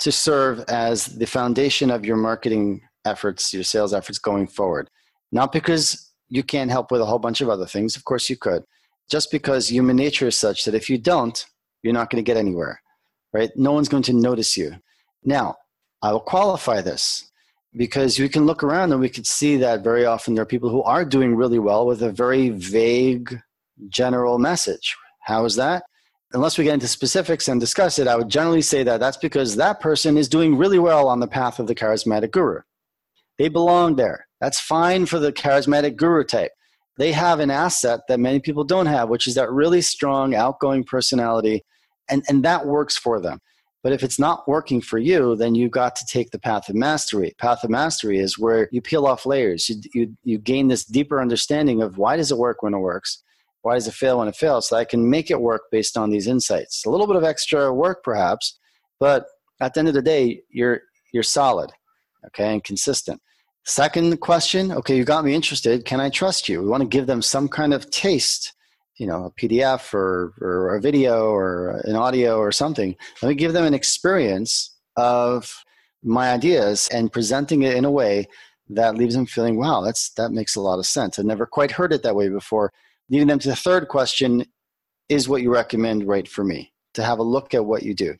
to 0.00 0.10
serve 0.10 0.64
as 0.68 1.06
the 1.06 1.26
foundation 1.26 1.90
of 1.90 2.04
your 2.04 2.16
marketing 2.16 2.80
efforts, 3.08 3.52
your 3.52 3.64
sales 3.64 3.94
efforts 3.94 4.18
going 4.18 4.46
forward. 4.46 4.88
Not 5.32 5.52
because 5.52 6.12
you 6.28 6.42
can't 6.42 6.70
help 6.70 6.90
with 6.90 7.00
a 7.00 7.06
whole 7.06 7.18
bunch 7.18 7.40
of 7.40 7.48
other 7.48 7.66
things, 7.66 7.96
of 7.96 8.04
course 8.04 8.28
you 8.30 8.36
could, 8.36 8.62
just 9.10 9.30
because 9.30 9.68
human 9.68 9.96
nature 9.96 10.28
is 10.28 10.36
such 10.36 10.64
that 10.64 10.74
if 10.74 10.88
you 10.90 10.98
don't, 10.98 11.46
you're 11.82 11.94
not 11.94 12.10
going 12.10 12.22
to 12.22 12.26
get 12.26 12.36
anywhere, 12.36 12.80
right? 13.32 13.50
No 13.56 13.72
one's 13.72 13.88
going 13.88 14.02
to 14.04 14.12
notice 14.12 14.56
you. 14.56 14.76
Now, 15.24 15.56
I 16.02 16.12
will 16.12 16.20
qualify 16.20 16.80
this 16.80 17.30
because 17.76 18.18
we 18.18 18.28
can 18.28 18.46
look 18.46 18.62
around 18.62 18.92
and 18.92 19.00
we 19.00 19.08
can 19.08 19.24
see 19.24 19.56
that 19.58 19.84
very 19.84 20.04
often 20.04 20.34
there 20.34 20.42
are 20.42 20.46
people 20.46 20.70
who 20.70 20.82
are 20.82 21.04
doing 21.04 21.34
really 21.34 21.58
well 21.58 21.86
with 21.86 22.02
a 22.02 22.12
very 22.12 22.50
vague 22.50 23.38
general 23.88 24.38
message. 24.38 24.96
How 25.20 25.44
is 25.44 25.56
that? 25.56 25.84
Unless 26.32 26.58
we 26.58 26.64
get 26.64 26.74
into 26.74 26.88
specifics 26.88 27.48
and 27.48 27.60
discuss 27.60 27.98
it, 27.98 28.06
I 28.06 28.16
would 28.16 28.28
generally 28.28 28.62
say 28.62 28.82
that 28.82 29.00
that's 29.00 29.16
because 29.16 29.56
that 29.56 29.80
person 29.80 30.18
is 30.18 30.28
doing 30.28 30.56
really 30.56 30.78
well 30.78 31.08
on 31.08 31.20
the 31.20 31.26
path 31.26 31.58
of 31.58 31.66
the 31.66 31.74
charismatic 31.74 32.32
guru. 32.32 32.60
They 33.38 33.48
belong 33.48 33.96
there. 33.96 34.26
That's 34.40 34.60
fine 34.60 35.06
for 35.06 35.18
the 35.18 35.32
charismatic 35.32 35.96
guru 35.96 36.24
type. 36.24 36.52
They 36.98 37.12
have 37.12 37.38
an 37.38 37.50
asset 37.50 38.00
that 38.08 38.18
many 38.18 38.40
people 38.40 38.64
don't 38.64 38.86
have, 38.86 39.08
which 39.08 39.26
is 39.28 39.36
that 39.36 39.50
really 39.50 39.80
strong, 39.80 40.34
outgoing 40.34 40.82
personality, 40.84 41.64
and, 42.08 42.24
and 42.28 42.44
that 42.44 42.66
works 42.66 42.96
for 42.96 43.20
them. 43.20 43.40
But 43.84 43.92
if 43.92 44.02
it's 44.02 44.18
not 44.18 44.48
working 44.48 44.80
for 44.80 44.98
you, 44.98 45.36
then 45.36 45.54
you've 45.54 45.70
got 45.70 45.94
to 45.96 46.06
take 46.06 46.32
the 46.32 46.38
path 46.38 46.68
of 46.68 46.74
mastery. 46.74 47.34
Path 47.38 47.62
of 47.62 47.70
mastery 47.70 48.18
is 48.18 48.36
where 48.38 48.68
you 48.72 48.82
peel 48.82 49.06
off 49.06 49.24
layers. 49.24 49.68
You, 49.68 49.76
you, 49.94 50.16
you 50.24 50.38
gain 50.38 50.66
this 50.66 50.84
deeper 50.84 51.20
understanding 51.20 51.80
of 51.80 51.96
why 51.96 52.16
does 52.16 52.32
it 52.32 52.38
work 52.38 52.62
when 52.62 52.74
it 52.74 52.78
works? 52.78 53.22
Why 53.62 53.74
does 53.74 53.86
it 53.86 53.94
fail 53.94 54.18
when 54.18 54.28
it 54.28 54.34
fails? 54.34 54.68
So 54.68 54.76
I 54.76 54.84
can 54.84 55.08
make 55.08 55.30
it 55.30 55.40
work 55.40 55.62
based 55.70 55.96
on 55.96 56.10
these 56.10 56.26
insights. 56.26 56.84
A 56.84 56.90
little 56.90 57.06
bit 57.06 57.16
of 57.16 57.24
extra 57.24 57.72
work, 57.72 58.02
perhaps, 58.02 58.58
but 58.98 59.26
at 59.60 59.74
the 59.74 59.80
end 59.80 59.88
of 59.88 59.94
the 59.94 60.02
day, 60.02 60.42
you're, 60.50 60.80
you're 61.12 61.22
solid, 61.22 61.70
okay, 62.26 62.52
and 62.52 62.64
consistent. 62.64 63.20
Second 63.68 64.18
question, 64.20 64.72
okay, 64.72 64.96
you 64.96 65.04
got 65.04 65.26
me 65.26 65.34
interested. 65.34 65.84
Can 65.84 66.00
I 66.00 66.08
trust 66.08 66.48
you? 66.48 66.62
We 66.62 66.68
want 66.68 66.80
to 66.80 66.88
give 66.88 67.06
them 67.06 67.20
some 67.20 67.48
kind 67.48 67.74
of 67.74 67.90
taste, 67.90 68.54
you 68.96 69.06
know, 69.06 69.26
a 69.26 69.30
PDF 69.30 69.92
or, 69.92 70.32
or 70.40 70.74
a 70.74 70.80
video 70.80 71.26
or 71.26 71.82
an 71.84 71.94
audio 71.94 72.38
or 72.38 72.50
something. 72.50 72.96
Let 73.20 73.28
me 73.28 73.34
give 73.34 73.52
them 73.52 73.66
an 73.66 73.74
experience 73.74 74.74
of 74.96 75.52
my 76.02 76.32
ideas 76.32 76.88
and 76.94 77.12
presenting 77.12 77.62
it 77.62 77.76
in 77.76 77.84
a 77.84 77.90
way 77.90 78.28
that 78.70 78.96
leaves 78.96 79.14
them 79.14 79.26
feeling, 79.26 79.58
wow, 79.58 79.82
that's 79.82 80.14
that 80.14 80.32
makes 80.32 80.56
a 80.56 80.62
lot 80.62 80.78
of 80.78 80.86
sense. 80.86 81.18
I've 81.18 81.26
never 81.26 81.44
quite 81.44 81.72
heard 81.72 81.92
it 81.92 82.02
that 82.04 82.16
way 82.16 82.30
before. 82.30 82.72
Leading 83.10 83.28
them 83.28 83.38
to 83.40 83.48
the 83.50 83.56
third 83.56 83.88
question, 83.88 84.46
is 85.10 85.28
what 85.28 85.42
you 85.42 85.52
recommend 85.52 86.08
right 86.08 86.26
for 86.26 86.42
me? 86.42 86.72
To 86.94 87.02
have 87.02 87.18
a 87.18 87.22
look 87.22 87.52
at 87.52 87.66
what 87.66 87.82
you 87.82 87.92
do. 87.92 88.16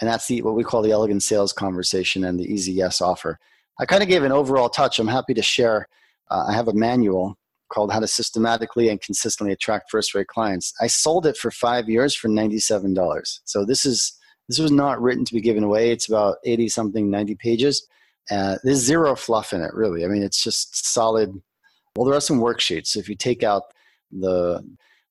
And 0.00 0.10
that's 0.10 0.26
the 0.26 0.42
what 0.42 0.56
we 0.56 0.64
call 0.64 0.82
the 0.82 0.90
elegant 0.90 1.22
sales 1.22 1.52
conversation 1.52 2.24
and 2.24 2.36
the 2.36 2.52
easy 2.52 2.72
yes 2.72 3.00
offer. 3.00 3.38
I 3.80 3.86
kind 3.86 4.02
of 4.02 4.08
gave 4.08 4.22
an 4.22 4.32
overall 4.32 4.68
touch. 4.68 4.98
I'm 4.98 5.08
happy 5.08 5.34
to 5.34 5.42
share. 5.42 5.88
Uh, 6.30 6.44
I 6.48 6.52
have 6.52 6.68
a 6.68 6.74
manual 6.74 7.36
called 7.68 7.92
How 7.92 8.00
to 8.00 8.06
Systematically 8.06 8.88
and 8.88 9.00
Consistently 9.00 9.52
Attract 9.52 9.90
First 9.90 10.14
Rate 10.14 10.26
Clients. 10.26 10.74
I 10.80 10.86
sold 10.86 11.26
it 11.26 11.36
for 11.36 11.50
five 11.50 11.88
years 11.88 12.14
for 12.14 12.28
$97. 12.28 13.40
So 13.44 13.64
this 13.64 13.84
is 13.84 14.12
this 14.48 14.58
was 14.58 14.70
not 14.70 15.00
written 15.00 15.24
to 15.24 15.34
be 15.34 15.40
given 15.40 15.62
away. 15.62 15.90
It's 15.90 16.08
about 16.08 16.36
80 16.44 16.68
something, 16.68 17.10
90 17.10 17.36
pages. 17.36 17.86
Uh, 18.30 18.56
there's 18.62 18.78
zero 18.78 19.14
fluff 19.14 19.52
in 19.52 19.62
it, 19.62 19.72
really. 19.72 20.04
I 20.04 20.08
mean, 20.08 20.22
it's 20.22 20.42
just 20.42 20.92
solid. 20.92 21.32
Well, 21.96 22.06
there 22.06 22.16
are 22.16 22.20
some 22.20 22.40
worksheets. 22.40 22.96
If 22.96 23.08
you 23.08 23.14
take 23.14 23.42
out 23.42 23.62
the 24.10 24.62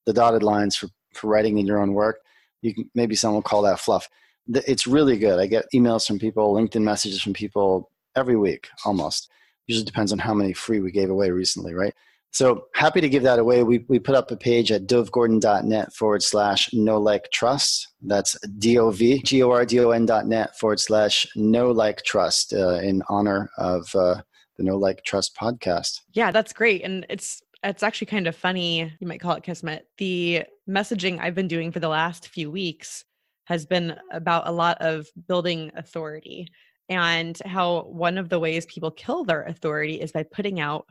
the 0.04 0.12
dotted 0.12 0.42
lines 0.42 0.76
for, 0.76 0.88
for 1.14 1.28
writing 1.28 1.58
in 1.58 1.66
your 1.66 1.80
own 1.80 1.92
work, 1.92 2.18
you 2.60 2.74
can 2.74 2.90
maybe 2.94 3.14
someone 3.14 3.36
will 3.36 3.42
call 3.42 3.62
that 3.62 3.80
fluff. 3.80 4.08
It's 4.48 4.86
really 4.86 5.18
good. 5.18 5.38
I 5.38 5.46
get 5.46 5.66
emails 5.74 6.06
from 6.06 6.18
people, 6.18 6.54
LinkedIn 6.54 6.82
messages 6.82 7.22
from 7.22 7.32
people, 7.32 7.90
every 8.16 8.36
week 8.36 8.68
almost. 8.84 9.30
Usually 9.66 9.84
depends 9.84 10.12
on 10.12 10.18
how 10.18 10.34
many 10.34 10.52
free 10.52 10.80
we 10.80 10.90
gave 10.90 11.10
away 11.10 11.30
recently, 11.30 11.74
right? 11.74 11.94
So 12.32 12.64
happy 12.74 13.02
to 13.02 13.10
give 13.10 13.22
that 13.24 13.38
away. 13.38 13.62
We, 13.62 13.84
we 13.88 13.98
put 13.98 14.14
up 14.14 14.30
a 14.30 14.36
page 14.36 14.72
at 14.72 14.86
dovgordon.net 14.86 15.92
forward 15.92 16.22
slash 16.22 16.72
no 16.72 16.98
like 16.98 17.30
trust. 17.30 17.88
That's 18.00 18.38
D-O-V, 18.58 19.20
G-O-R-D-O-N 19.22 20.06
dot 20.06 20.26
net 20.26 20.58
forward 20.58 20.80
slash 20.80 21.26
no 21.36 21.70
like 21.70 22.02
trust 22.04 22.54
uh, 22.54 22.80
in 22.82 23.02
honor 23.10 23.50
of 23.58 23.94
uh, 23.94 24.22
the 24.56 24.62
No 24.62 24.76
Like 24.76 25.04
Trust 25.04 25.36
podcast. 25.36 26.00
Yeah, 26.12 26.30
that's 26.30 26.52
great. 26.52 26.82
And 26.82 27.06
it's 27.08 27.42
it's 27.64 27.82
actually 27.82 28.06
kind 28.06 28.26
of 28.26 28.34
funny. 28.34 28.92
You 28.98 29.06
might 29.06 29.20
call 29.20 29.36
it 29.36 29.44
kismet. 29.44 29.86
The 29.98 30.44
messaging 30.68 31.20
I've 31.20 31.34
been 31.34 31.48
doing 31.48 31.70
for 31.70 31.80
the 31.80 31.88
last 31.88 32.28
few 32.28 32.50
weeks 32.50 33.04
has 33.44 33.66
been 33.66 33.96
about 34.10 34.48
a 34.48 34.52
lot 34.52 34.78
of 34.80 35.06
building 35.28 35.70
authority 35.76 36.48
and 36.88 37.38
how 37.44 37.82
one 37.82 38.18
of 38.18 38.28
the 38.28 38.38
ways 38.38 38.66
people 38.66 38.90
kill 38.90 39.24
their 39.24 39.42
authority 39.44 40.00
is 40.00 40.12
by 40.12 40.24
putting 40.24 40.60
out 40.60 40.86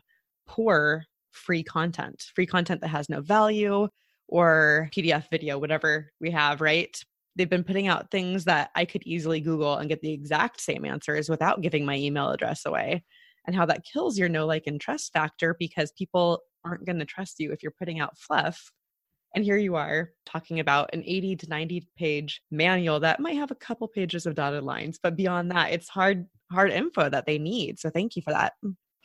poor 0.47 1.05
free 1.31 1.63
content, 1.63 2.25
free 2.35 2.45
content 2.45 2.81
that 2.81 2.89
has 2.89 3.09
no 3.09 3.21
value 3.21 3.87
or 4.27 4.89
PDF 4.93 5.29
video, 5.29 5.57
whatever 5.57 6.11
we 6.19 6.31
have, 6.31 6.61
right? 6.61 6.97
They've 7.35 7.49
been 7.49 7.63
putting 7.63 7.87
out 7.87 8.11
things 8.11 8.45
that 8.45 8.71
I 8.75 8.85
could 8.85 9.03
easily 9.05 9.39
Google 9.39 9.75
and 9.75 9.89
get 9.89 10.01
the 10.01 10.11
exact 10.11 10.59
same 10.59 10.85
answers 10.85 11.29
without 11.29 11.61
giving 11.61 11.85
my 11.85 11.95
email 11.95 12.29
address 12.29 12.65
away. 12.65 13.03
And 13.47 13.55
how 13.55 13.65
that 13.65 13.85
kills 13.85 14.19
your 14.19 14.29
no 14.29 14.45
like 14.45 14.67
and 14.67 14.79
trust 14.79 15.13
factor 15.13 15.55
because 15.57 15.91
people 15.93 16.41
aren't 16.63 16.85
going 16.85 16.99
to 16.99 17.05
trust 17.05 17.39
you 17.39 17.51
if 17.51 17.63
you're 17.63 17.73
putting 17.77 17.99
out 17.99 18.17
fluff. 18.17 18.71
And 19.33 19.43
here 19.43 19.57
you 19.57 19.75
are 19.75 20.11
talking 20.25 20.59
about 20.59 20.89
an 20.93 21.03
80 21.05 21.37
to 21.37 21.49
90 21.49 21.87
page 21.97 22.41
manual 22.51 22.99
that 22.99 23.19
might 23.19 23.37
have 23.37 23.51
a 23.51 23.55
couple 23.55 23.87
pages 23.87 24.25
of 24.25 24.35
dotted 24.35 24.63
lines, 24.63 24.99
but 25.01 25.15
beyond 25.15 25.51
that, 25.51 25.71
it's 25.71 25.87
hard, 25.87 26.27
hard 26.51 26.71
info 26.71 27.09
that 27.09 27.25
they 27.25 27.37
need. 27.37 27.79
So 27.79 27.89
thank 27.89 28.15
you 28.15 28.21
for 28.21 28.31
that. 28.31 28.53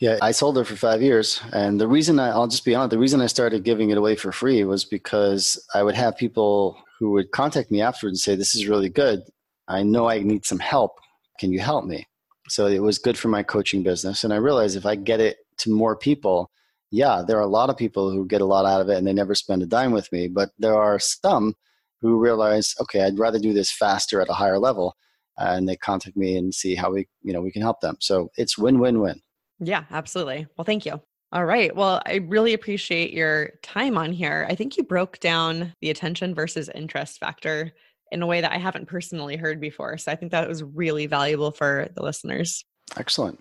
Yeah, 0.00 0.18
I 0.20 0.32
sold 0.32 0.58
it 0.58 0.64
for 0.64 0.76
five 0.76 1.00
years. 1.00 1.40
And 1.52 1.80
the 1.80 1.88
reason 1.88 2.18
I, 2.18 2.28
I'll 2.28 2.48
just 2.48 2.64
be 2.64 2.74
honest, 2.74 2.90
the 2.90 2.98
reason 2.98 3.20
I 3.20 3.26
started 3.26 3.64
giving 3.64 3.90
it 3.90 3.98
away 3.98 4.14
for 4.14 4.30
free 4.30 4.62
was 4.64 4.84
because 4.84 5.64
I 5.74 5.82
would 5.82 5.94
have 5.94 6.18
people 6.18 6.76
who 6.98 7.12
would 7.12 7.30
contact 7.30 7.70
me 7.70 7.80
afterwards 7.80 8.18
and 8.18 8.20
say, 8.20 8.36
This 8.36 8.54
is 8.54 8.66
really 8.66 8.90
good. 8.90 9.22
I 9.68 9.82
know 9.82 10.08
I 10.08 10.20
need 10.20 10.44
some 10.44 10.58
help. 10.58 10.98
Can 11.40 11.50
you 11.50 11.60
help 11.60 11.86
me? 11.86 12.06
So 12.48 12.66
it 12.66 12.82
was 12.82 12.98
good 12.98 13.18
for 13.18 13.28
my 13.28 13.42
coaching 13.42 13.82
business. 13.82 14.22
And 14.22 14.32
I 14.32 14.36
realized 14.36 14.76
if 14.76 14.86
I 14.86 14.96
get 14.96 15.20
it 15.20 15.38
to 15.58 15.70
more 15.70 15.96
people, 15.96 16.50
yeah, 16.96 17.22
there 17.26 17.36
are 17.36 17.42
a 17.42 17.46
lot 17.46 17.68
of 17.68 17.76
people 17.76 18.10
who 18.10 18.26
get 18.26 18.40
a 18.40 18.46
lot 18.46 18.64
out 18.64 18.80
of 18.80 18.88
it 18.88 18.96
and 18.96 19.06
they 19.06 19.12
never 19.12 19.34
spend 19.34 19.62
a 19.62 19.66
dime 19.66 19.92
with 19.92 20.10
me. 20.12 20.28
But 20.28 20.50
there 20.58 20.74
are 20.74 20.98
some 20.98 21.54
who 22.00 22.18
realize, 22.18 22.74
okay, 22.80 23.02
I'd 23.02 23.18
rather 23.18 23.38
do 23.38 23.52
this 23.52 23.70
faster 23.70 24.20
at 24.20 24.30
a 24.30 24.34
higher 24.34 24.58
level. 24.58 24.96
and 25.38 25.68
they 25.68 25.76
contact 25.76 26.16
me 26.16 26.36
and 26.36 26.54
see 26.54 26.74
how 26.74 26.90
we, 26.92 27.06
you 27.22 27.32
know, 27.32 27.40
we 27.40 27.50
can 27.50 27.62
help 27.62 27.80
them. 27.80 27.96
So 28.00 28.30
it's 28.36 28.56
win 28.56 28.78
win 28.78 29.00
win. 29.00 29.20
Yeah, 29.60 29.84
absolutely. 29.90 30.46
Well, 30.56 30.64
thank 30.64 30.86
you. 30.86 31.00
All 31.32 31.44
right. 31.44 31.74
Well, 31.74 32.00
I 32.06 32.16
really 32.16 32.54
appreciate 32.54 33.12
your 33.12 33.50
time 33.62 33.98
on 33.98 34.12
here. 34.12 34.46
I 34.48 34.54
think 34.54 34.76
you 34.76 34.84
broke 34.84 35.18
down 35.20 35.72
the 35.80 35.90
attention 35.90 36.34
versus 36.34 36.70
interest 36.74 37.18
factor 37.18 37.72
in 38.12 38.22
a 38.22 38.26
way 38.26 38.40
that 38.40 38.52
I 38.52 38.58
haven't 38.58 38.86
personally 38.86 39.36
heard 39.36 39.60
before. 39.60 39.98
So 39.98 40.12
I 40.12 40.16
think 40.16 40.30
that 40.32 40.48
was 40.48 40.62
really 40.62 41.06
valuable 41.06 41.50
for 41.50 41.88
the 41.94 42.02
listeners. 42.02 42.64
Excellent. 42.96 43.40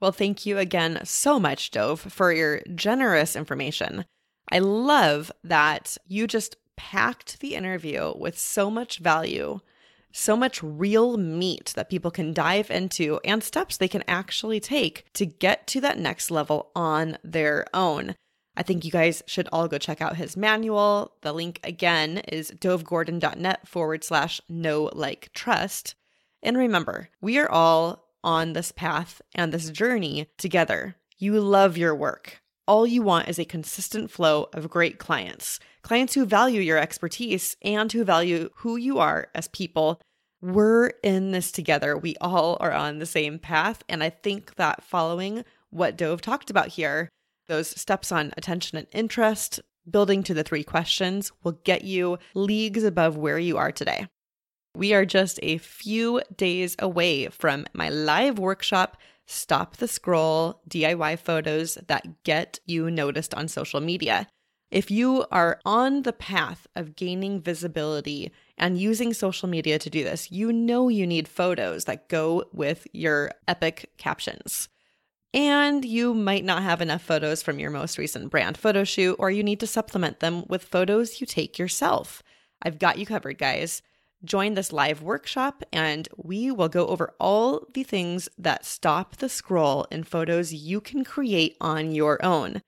Well, 0.00 0.12
thank 0.12 0.46
you 0.46 0.58
again 0.58 1.00
so 1.04 1.40
much, 1.40 1.72
Dov, 1.72 2.00
for 2.00 2.32
your 2.32 2.60
generous 2.74 3.34
information. 3.34 4.04
I 4.50 4.60
love 4.60 5.32
that 5.42 5.96
you 6.06 6.26
just 6.26 6.56
packed 6.76 7.40
the 7.40 7.56
interview 7.56 8.12
with 8.16 8.38
so 8.38 8.70
much 8.70 8.98
value, 8.98 9.58
so 10.12 10.36
much 10.36 10.62
real 10.62 11.16
meat 11.16 11.72
that 11.74 11.90
people 11.90 12.12
can 12.12 12.32
dive 12.32 12.70
into, 12.70 13.18
and 13.24 13.42
steps 13.42 13.76
they 13.76 13.88
can 13.88 14.04
actually 14.06 14.60
take 14.60 15.04
to 15.14 15.26
get 15.26 15.66
to 15.66 15.80
that 15.80 15.98
next 15.98 16.30
level 16.30 16.70
on 16.76 17.18
their 17.24 17.66
own. 17.74 18.14
I 18.56 18.62
think 18.62 18.84
you 18.84 18.90
guys 18.90 19.22
should 19.26 19.48
all 19.52 19.68
go 19.68 19.78
check 19.78 20.00
out 20.00 20.16
his 20.16 20.36
manual. 20.36 21.12
The 21.22 21.32
link 21.32 21.60
again 21.64 22.18
is 22.18 22.52
dovgordon.net 22.52 23.66
forward 23.66 24.02
slash 24.04 24.40
know 24.48 24.90
like 24.92 25.30
trust. 25.32 25.94
And 26.42 26.56
remember, 26.56 27.08
we 27.20 27.38
are 27.38 27.50
all 27.50 28.07
on 28.22 28.52
this 28.52 28.72
path 28.72 29.20
and 29.34 29.52
this 29.52 29.70
journey 29.70 30.28
together. 30.36 30.96
You 31.18 31.40
love 31.40 31.76
your 31.76 31.94
work. 31.94 32.40
All 32.66 32.86
you 32.86 33.02
want 33.02 33.28
is 33.28 33.38
a 33.38 33.44
consistent 33.44 34.10
flow 34.10 34.48
of 34.52 34.68
great 34.68 34.98
clients, 34.98 35.58
clients 35.82 36.14
who 36.14 36.26
value 36.26 36.60
your 36.60 36.78
expertise 36.78 37.56
and 37.62 37.90
who 37.90 38.04
value 38.04 38.50
who 38.56 38.76
you 38.76 38.98
are 38.98 39.28
as 39.34 39.48
people. 39.48 40.00
We're 40.42 40.88
in 41.02 41.32
this 41.32 41.50
together. 41.50 41.96
We 41.96 42.14
all 42.20 42.56
are 42.60 42.72
on 42.72 42.98
the 42.98 43.06
same 43.06 43.38
path. 43.38 43.82
And 43.88 44.02
I 44.02 44.10
think 44.10 44.56
that 44.56 44.84
following 44.84 45.44
what 45.70 45.96
Dov 45.96 46.20
talked 46.20 46.50
about 46.50 46.68
here, 46.68 47.08
those 47.46 47.68
steps 47.68 48.12
on 48.12 48.32
attention 48.36 48.78
and 48.78 48.86
interest, 48.92 49.60
building 49.90 50.22
to 50.24 50.34
the 50.34 50.44
three 50.44 50.64
questions 50.64 51.32
will 51.42 51.52
get 51.64 51.82
you 51.84 52.18
leagues 52.34 52.84
above 52.84 53.16
where 53.16 53.38
you 53.38 53.56
are 53.56 53.72
today. 53.72 54.06
We 54.78 54.94
are 54.94 55.04
just 55.04 55.40
a 55.42 55.58
few 55.58 56.22
days 56.36 56.76
away 56.78 57.26
from 57.30 57.66
my 57.72 57.88
live 57.88 58.38
workshop, 58.38 58.96
Stop 59.26 59.78
the 59.78 59.88
Scroll 59.88 60.60
DIY 60.70 61.18
photos 61.18 61.74
that 61.88 62.22
get 62.22 62.60
you 62.64 62.88
noticed 62.88 63.34
on 63.34 63.48
social 63.48 63.80
media. 63.80 64.28
If 64.70 64.88
you 64.88 65.26
are 65.32 65.58
on 65.64 66.02
the 66.02 66.12
path 66.12 66.68
of 66.76 66.94
gaining 66.94 67.40
visibility 67.40 68.30
and 68.56 68.78
using 68.78 69.12
social 69.12 69.48
media 69.48 69.80
to 69.80 69.90
do 69.90 70.04
this, 70.04 70.30
you 70.30 70.52
know 70.52 70.88
you 70.88 71.08
need 71.08 71.26
photos 71.26 71.86
that 71.86 72.08
go 72.08 72.44
with 72.52 72.86
your 72.92 73.32
epic 73.48 73.90
captions. 73.98 74.68
And 75.34 75.84
you 75.84 76.14
might 76.14 76.44
not 76.44 76.62
have 76.62 76.80
enough 76.80 77.02
photos 77.02 77.42
from 77.42 77.58
your 77.58 77.72
most 77.72 77.98
recent 77.98 78.30
brand 78.30 78.56
photo 78.56 78.84
shoot, 78.84 79.16
or 79.18 79.28
you 79.28 79.42
need 79.42 79.58
to 79.58 79.66
supplement 79.66 80.20
them 80.20 80.44
with 80.46 80.62
photos 80.62 81.20
you 81.20 81.26
take 81.26 81.58
yourself. 81.58 82.22
I've 82.62 82.78
got 82.78 82.98
you 82.98 83.06
covered, 83.06 83.38
guys. 83.38 83.82
Join 84.24 84.54
this 84.54 84.72
live 84.72 85.00
workshop, 85.00 85.62
and 85.72 86.08
we 86.16 86.50
will 86.50 86.68
go 86.68 86.88
over 86.88 87.14
all 87.20 87.68
the 87.72 87.84
things 87.84 88.28
that 88.36 88.64
stop 88.64 89.16
the 89.16 89.28
scroll 89.28 89.84
in 89.92 90.02
photos 90.02 90.52
you 90.52 90.80
can 90.80 91.04
create 91.04 91.56
on 91.60 91.92
your 91.92 92.24
own. 92.24 92.60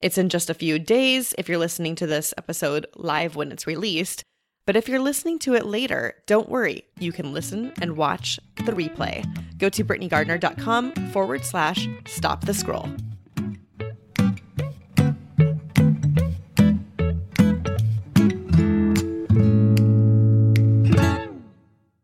It's 0.00 0.16
in 0.16 0.28
just 0.28 0.48
a 0.48 0.54
few 0.54 0.78
days 0.78 1.34
if 1.38 1.48
you're 1.48 1.58
listening 1.58 1.96
to 1.96 2.06
this 2.06 2.32
episode 2.38 2.86
live 2.94 3.34
when 3.34 3.50
it's 3.50 3.66
released. 3.66 4.22
But 4.64 4.76
if 4.76 4.88
you're 4.88 5.00
listening 5.00 5.40
to 5.40 5.54
it 5.54 5.66
later, 5.66 6.14
don't 6.26 6.48
worry. 6.48 6.84
You 7.00 7.10
can 7.10 7.32
listen 7.32 7.72
and 7.80 7.96
watch 7.96 8.38
the 8.56 8.72
replay. 8.72 9.26
Go 9.58 9.68
to 9.70 9.84
BritneyGardner.com 9.84 10.92
forward 11.10 11.44
slash 11.44 11.88
stop 12.06 12.44
the 12.44 12.54
scroll. 12.54 12.88